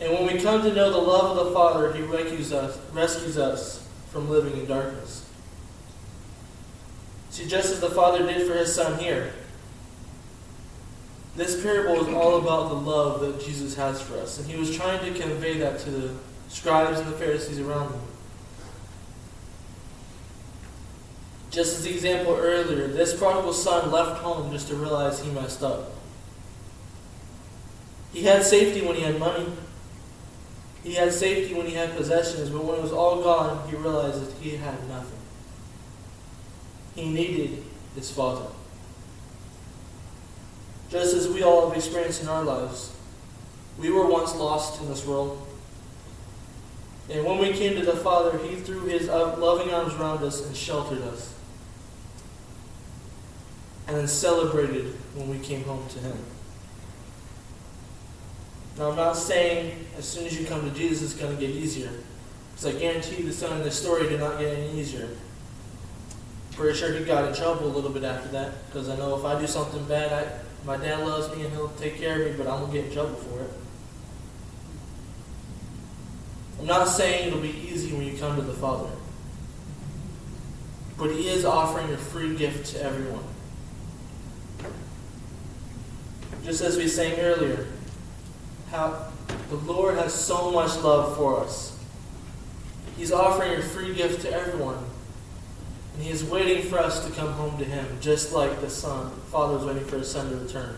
And 0.00 0.12
when 0.12 0.26
we 0.26 0.40
come 0.40 0.62
to 0.62 0.72
know 0.74 0.90
the 0.90 0.98
love 0.98 1.36
of 1.36 1.46
the 1.46 1.52
Father, 1.52 1.92
he 1.92 2.02
rescues 2.02 2.52
us, 2.52 2.78
rescues 2.92 3.38
us 3.38 3.86
from 4.10 4.28
living 4.28 4.58
in 4.58 4.66
darkness. 4.66 5.26
See, 7.30 7.46
just 7.46 7.72
as 7.72 7.80
the 7.80 7.90
Father 7.90 8.26
did 8.26 8.46
for 8.46 8.54
his 8.54 8.74
Son 8.74 8.98
here, 8.98 9.32
this 11.36 11.62
parable 11.62 12.04
is 12.04 12.12
all 12.12 12.38
about 12.38 12.68
the 12.68 12.74
love 12.74 13.20
that 13.20 13.40
Jesus 13.40 13.76
has 13.76 14.02
for 14.02 14.18
us. 14.18 14.38
And 14.38 14.50
he 14.50 14.58
was 14.58 14.74
trying 14.76 15.00
to 15.00 15.18
convey 15.18 15.58
that 15.58 15.78
to 15.80 15.90
the 15.90 16.14
scribes 16.50 17.00
and 17.00 17.08
the 17.08 17.16
Pharisees 17.16 17.58
around 17.58 17.92
them. 17.92 18.02
Just 21.50 21.78
as 21.78 21.84
the 21.84 21.90
example 21.90 22.36
earlier, 22.36 22.86
this 22.86 23.16
prodigal 23.16 23.52
son 23.52 23.90
left 23.90 24.20
home 24.20 24.52
just 24.52 24.68
to 24.68 24.76
realize 24.76 25.20
he 25.20 25.30
messed 25.30 25.62
up. 25.62 25.92
He 28.12 28.24
had 28.24 28.44
safety 28.44 28.86
when 28.86 28.96
he 28.96 29.02
had 29.02 29.18
money. 29.18 29.46
He 30.82 30.94
had 30.94 31.12
safety 31.12 31.54
when 31.54 31.66
he 31.66 31.74
had 31.74 31.96
possessions, 31.96 32.50
but 32.50 32.64
when 32.64 32.76
it 32.76 32.82
was 32.82 32.92
all 32.92 33.22
gone, 33.22 33.68
he 33.68 33.76
realized 33.76 34.26
that 34.26 34.42
he 34.42 34.56
had 34.56 34.88
nothing. 34.88 35.18
He 36.94 37.08
needed 37.08 37.62
his 37.94 38.10
father. 38.10 38.46
Just 40.90 41.14
as 41.14 41.28
we 41.28 41.42
all 41.42 41.68
have 41.68 41.76
experienced 41.76 42.22
in 42.22 42.28
our 42.28 42.42
lives, 42.42 42.92
we 43.78 43.90
were 43.90 44.06
once 44.06 44.34
lost 44.34 44.80
in 44.80 44.88
this 44.88 45.06
world. 45.06 45.46
And 47.10 47.24
when 47.24 47.38
we 47.38 47.52
came 47.52 47.74
to 47.74 47.84
the 47.84 47.96
Father, 47.96 48.38
He 48.38 48.56
threw 48.56 48.84
His 48.84 49.08
uh, 49.08 49.36
loving 49.36 49.74
arms 49.74 49.94
around 49.94 50.22
us 50.22 50.46
and 50.46 50.56
sheltered 50.56 51.02
us. 51.02 51.34
And 53.88 53.96
then 53.96 54.06
celebrated 54.06 54.94
when 55.14 55.28
we 55.28 55.38
came 55.40 55.64
home 55.64 55.88
to 55.88 55.98
Him. 55.98 56.16
Now, 58.78 58.90
I'm 58.90 58.96
not 58.96 59.16
saying 59.16 59.86
as 59.98 60.08
soon 60.08 60.26
as 60.26 60.38
you 60.38 60.46
come 60.46 60.62
to 60.62 60.74
Jesus, 60.76 61.12
it's 61.12 61.20
going 61.20 61.36
to 61.36 61.40
get 61.40 61.50
easier. 61.50 61.90
Because 62.52 62.76
I 62.76 62.78
guarantee 62.78 63.16
you 63.16 63.24
the 63.24 63.32
son 63.32 63.56
in 63.56 63.64
this 63.64 63.80
story 63.80 64.08
did 64.08 64.20
not 64.20 64.38
get 64.38 64.56
any 64.56 64.78
easier. 64.78 65.08
Pretty 66.52 66.78
sure 66.78 66.92
he 66.92 67.04
got 67.04 67.28
in 67.28 67.34
trouble 67.34 67.66
a 67.66 67.72
little 67.74 67.90
bit 67.90 68.04
after 68.04 68.28
that. 68.28 68.66
Because 68.66 68.88
I 68.88 68.96
know 68.96 69.18
if 69.18 69.24
I 69.24 69.38
do 69.40 69.46
something 69.46 69.84
bad, 69.86 70.12
I, 70.12 70.66
my 70.66 70.76
dad 70.76 71.04
loves 71.06 71.34
me 71.34 71.44
and 71.44 71.52
he'll 71.52 71.70
take 71.70 71.98
care 71.98 72.22
of 72.22 72.30
me, 72.30 72.36
but 72.36 72.46
I'm 72.46 72.60
going 72.60 72.72
to 72.72 72.78
get 72.78 72.86
in 72.86 72.92
trouble 72.92 73.16
for 73.16 73.40
it. 73.40 73.50
I'm 76.60 76.66
not 76.66 76.88
saying 76.88 77.28
it'll 77.28 77.40
be 77.40 77.48
easy 77.48 77.94
when 77.94 78.06
you 78.06 78.18
come 78.18 78.36
to 78.36 78.42
the 78.42 78.52
Father. 78.52 78.90
But 80.98 81.12
He 81.12 81.26
is 81.28 81.46
offering 81.46 81.90
a 81.90 81.96
free 81.96 82.36
gift 82.36 82.72
to 82.72 82.82
everyone. 82.82 83.24
Just 86.44 86.60
as 86.60 86.76
we 86.76 86.86
sang 86.86 87.18
earlier, 87.18 87.66
how 88.70 89.10
the 89.48 89.56
Lord 89.56 89.96
has 89.96 90.12
so 90.12 90.50
much 90.50 90.76
love 90.78 91.16
for 91.16 91.40
us. 91.40 91.78
He's 92.98 93.10
offering 93.10 93.54
a 93.54 93.62
free 93.62 93.94
gift 93.94 94.20
to 94.22 94.32
everyone. 94.32 94.84
And 95.94 96.02
He 96.02 96.10
is 96.10 96.22
waiting 96.24 96.62
for 96.64 96.78
us 96.78 97.06
to 97.06 97.12
come 97.12 97.32
home 97.32 97.56
to 97.58 97.64
Him, 97.64 97.86
just 98.02 98.34
like 98.34 98.60
the 98.60 98.68
Son, 98.68 99.10
Father 99.30 99.56
was 99.56 99.64
waiting 99.64 99.84
for 99.86 99.96
His 99.96 100.10
Son 100.10 100.28
to 100.28 100.36
return. 100.36 100.76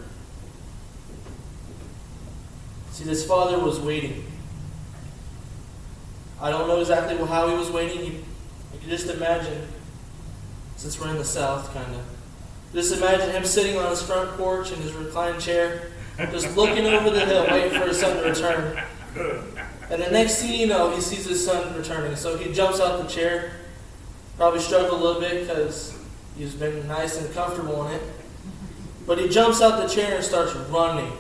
See, 2.93 3.05
this 3.05 3.27
Father 3.27 3.59
was 3.59 3.81
waiting. 3.81 4.32
I 6.43 6.51
don't 6.51 6.67
know 6.67 6.81
exactly 6.81 7.17
how 7.29 7.49
he 7.49 7.55
was 7.55 7.71
waiting. 7.71 8.05
You, 8.05 8.13
you 8.13 8.81
can 8.81 8.91
just 8.91 9.09
imagine, 9.09 9.69
since 10.75 11.01
we're 11.01 11.11
in 11.11 11.17
the 11.17 11.25
South, 11.25 11.73
kind 11.73 11.95
of. 11.95 12.03
Just 12.75 12.97
imagine 12.97 13.31
him 13.31 13.45
sitting 13.45 13.79
on 13.79 13.89
his 13.91 14.03
front 14.03 14.37
porch 14.37 14.73
in 14.73 14.81
his 14.81 14.93
reclined 14.93 15.41
chair, 15.41 15.93
just 16.33 16.57
looking 16.57 16.85
over 16.85 17.11
the 17.11 17.25
hill, 17.25 17.47
waiting 17.49 17.79
for 17.79 17.87
his 17.87 18.01
son 18.01 18.17
to 18.17 18.29
return. 18.29 18.83
And 19.89 20.03
the 20.03 20.11
next 20.11 20.43
thing 20.43 20.59
you 20.59 20.67
know, 20.67 20.91
he 20.91 21.01
sees 21.01 21.27
his 21.27 21.45
son 21.45 21.77
returning. 21.77 22.17
So 22.17 22.37
he 22.37 22.53
jumps 22.53 22.81
out 22.81 23.01
the 23.01 23.09
chair, 23.09 23.53
probably 24.37 24.59
struggled 24.59 25.01
a 25.01 25.05
little 25.05 25.21
bit 25.21 25.47
because 25.47 25.97
he's 26.37 26.55
been 26.55 26.89
nice 26.89 27.21
and 27.21 27.33
comfortable 27.35 27.87
in 27.87 27.95
it. 27.95 28.03
But 29.07 29.19
he 29.19 29.29
jumps 29.29 29.63
out 29.63 29.81
the 29.81 29.95
chair 29.95 30.17
and 30.17 30.25
starts 30.25 30.57
running. 30.71 31.13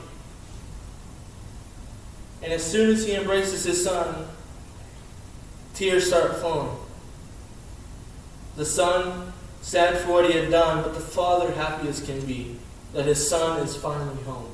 And 2.43 2.53
as 2.53 2.65
soon 2.65 2.91
as 2.91 3.07
he 3.07 3.15
embraces 3.15 3.63
his 3.63 3.85
son, 3.85 4.27
tears 5.75 6.09
start 6.09 6.37
flowing. 6.37 6.77
The 8.57 8.65
son, 8.65 9.33
sad 9.63 9.99
for 9.99 10.13
what 10.13 10.31
he 10.31 10.33
had 10.33 10.51
done, 10.51 10.83
but 10.83 10.95
the 10.95 11.01
father 11.01 11.53
happy 11.53 11.89
as 11.89 12.03
can 12.03 12.25
be 12.27 12.59
that 12.93 13.07
his 13.07 13.27
son 13.27 13.61
is 13.61 13.77
finally 13.77 14.23
home. 14.25 14.51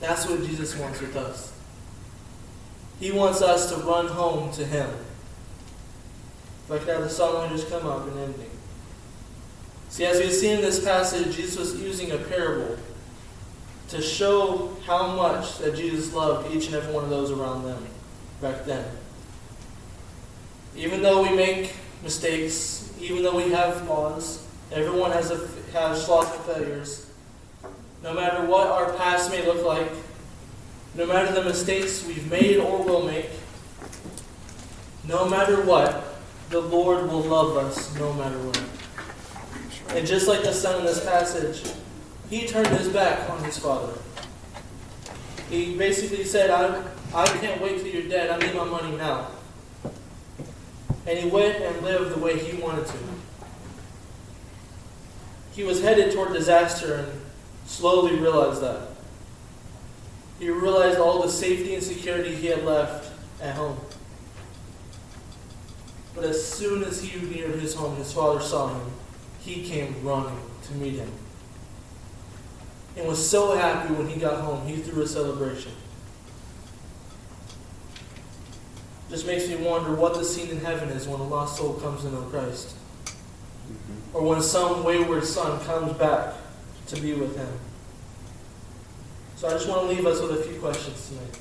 That's 0.00 0.26
what 0.26 0.44
Jesus 0.44 0.76
wants 0.76 1.00
with 1.00 1.16
us. 1.16 1.52
He 2.98 3.10
wants 3.10 3.42
us 3.42 3.70
to 3.70 3.76
run 3.78 4.08
home 4.08 4.52
to 4.52 4.64
him. 4.64 4.88
If 6.64 6.72
I 6.72 6.78
could 6.78 6.88
have 6.88 7.02
the 7.02 7.08
songwriters 7.08 7.68
come 7.68 7.86
up 7.86 8.06
and 8.08 8.18
ending. 8.18 8.50
See, 9.88 10.04
as 10.04 10.18
we 10.18 10.30
see 10.30 10.50
in 10.50 10.60
this 10.60 10.82
passage, 10.82 11.36
Jesus 11.36 11.58
was 11.58 11.80
using 11.80 12.10
a 12.10 12.18
parable 12.18 12.76
to 13.88 14.02
show 14.02 14.76
how 14.84 15.14
much 15.14 15.58
that 15.58 15.76
Jesus 15.76 16.12
loved 16.12 16.54
each 16.54 16.66
and 16.66 16.74
every 16.74 16.92
one 16.92 17.04
of 17.04 17.10
those 17.10 17.30
around 17.30 17.64
them 17.64 17.86
back 18.40 18.64
then. 18.64 18.84
Even 20.76 21.02
though 21.02 21.22
we 21.22 21.34
make 21.34 21.74
mistakes, 22.02 22.92
even 23.00 23.22
though 23.22 23.36
we 23.36 23.50
have 23.50 23.80
flaws, 23.82 24.46
everyone 24.70 25.10
has 25.10 25.30
a, 25.30 25.48
has 25.72 26.04
flaws 26.04 26.30
and 26.34 26.44
failures. 26.44 27.10
No 28.02 28.12
matter 28.12 28.44
what 28.44 28.66
our 28.66 28.92
past 28.94 29.30
may 29.30 29.44
look 29.44 29.64
like, 29.64 29.90
no 30.94 31.06
matter 31.06 31.32
the 31.32 31.44
mistakes 31.44 32.06
we've 32.06 32.30
made 32.30 32.58
or 32.58 32.82
will 32.84 33.06
make, 33.06 33.30
no 35.08 35.28
matter 35.28 35.62
what, 35.62 36.04
the 36.50 36.60
Lord 36.60 37.10
will 37.10 37.22
love 37.22 37.56
us 37.56 37.94
no 37.96 38.12
matter 38.12 38.38
what. 38.38 38.62
And 39.96 40.06
just 40.06 40.28
like 40.28 40.42
the 40.42 40.52
son 40.52 40.80
in 40.80 40.86
this 40.86 41.04
passage, 41.04 41.72
he 42.28 42.46
turned 42.46 42.68
his 42.68 42.88
back 42.88 43.28
on 43.30 43.42
his 43.44 43.58
father. 43.58 43.94
He 45.48 45.76
basically 45.76 46.24
said, 46.24 46.50
I, 46.50 46.82
I 47.14 47.26
can't 47.38 47.60
wait 47.60 47.78
till 47.78 47.86
you're 47.86 48.08
dead. 48.08 48.30
I 48.30 48.38
need 48.44 48.54
my 48.54 48.64
money 48.64 48.96
now. 48.96 49.28
And 51.06 51.18
he 51.18 51.28
went 51.28 51.62
and 51.62 51.82
lived 51.82 52.14
the 52.14 52.18
way 52.18 52.38
he 52.38 52.60
wanted 52.60 52.86
to. 52.86 52.98
He 55.52 55.62
was 55.62 55.80
headed 55.82 56.12
toward 56.12 56.32
disaster 56.32 56.94
and 56.96 57.20
slowly 57.64 58.16
realized 58.16 58.60
that. 58.60 58.88
He 60.38 60.50
realized 60.50 60.98
all 60.98 61.22
the 61.22 61.30
safety 61.30 61.74
and 61.74 61.82
security 61.82 62.34
he 62.34 62.48
had 62.48 62.64
left 62.64 63.10
at 63.40 63.54
home. 63.54 63.78
But 66.14 66.24
as 66.24 66.44
soon 66.44 66.82
as 66.82 67.02
he 67.02 67.20
neared 67.20 67.60
his 67.60 67.74
home, 67.74 67.96
his 67.96 68.12
father 68.12 68.40
saw 68.40 68.68
him. 68.68 68.90
He 69.40 69.62
came 69.64 69.94
running 70.02 70.38
to 70.64 70.74
meet 70.74 70.94
him. 70.94 71.10
And 72.96 73.06
was 73.06 73.30
so 73.30 73.54
happy 73.54 73.94
when 73.94 74.08
he 74.08 74.18
got 74.18 74.40
home, 74.40 74.66
he 74.66 74.76
threw 74.76 75.02
a 75.02 75.06
celebration. 75.06 75.72
Just 79.16 79.26
makes 79.26 79.48
me 79.48 79.56
wonder 79.56 79.94
what 79.94 80.12
the 80.12 80.22
scene 80.22 80.50
in 80.50 80.60
heaven 80.60 80.90
is 80.90 81.08
when 81.08 81.18
a 81.18 81.24
lost 81.24 81.56
soul 81.56 81.72
comes 81.80 82.02
to 82.02 82.10
know 82.10 82.20
Christ. 82.24 82.76
Or 84.12 84.22
when 84.22 84.42
some 84.42 84.84
wayward 84.84 85.24
son 85.24 85.58
comes 85.64 85.94
back 85.94 86.34
to 86.88 87.00
be 87.00 87.14
with 87.14 87.34
him. 87.34 87.48
So 89.36 89.48
I 89.48 89.52
just 89.52 89.70
want 89.70 89.80
to 89.80 89.86
leave 89.86 90.04
us 90.04 90.20
with 90.20 90.32
a 90.32 90.44
few 90.44 90.60
questions 90.60 91.08
tonight. 91.08 91.38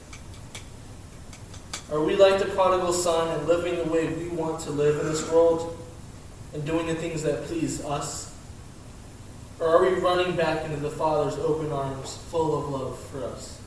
Are 1.91 2.01
we 2.01 2.15
like 2.15 2.39
the 2.39 2.45
prodigal 2.45 2.93
son 2.93 3.37
and 3.37 3.45
living 3.45 3.75
the 3.75 3.91
way 3.91 4.07
we 4.07 4.29
want 4.29 4.61
to 4.61 4.71
live 4.71 5.01
in 5.01 5.07
this 5.07 5.29
world 5.29 5.77
and 6.53 6.63
doing 6.63 6.87
the 6.87 6.95
things 6.95 7.23
that 7.23 7.43
please 7.43 7.83
us? 7.83 8.33
Or 9.59 9.67
are 9.67 9.81
we 9.81 9.95
running 9.95 10.37
back 10.37 10.63
into 10.63 10.77
the 10.77 10.91
Father's 10.91 11.37
open 11.39 11.73
arms 11.73 12.19
full 12.31 12.57
of 12.57 12.69
love 12.69 12.97
for 13.07 13.25
us? 13.25 13.59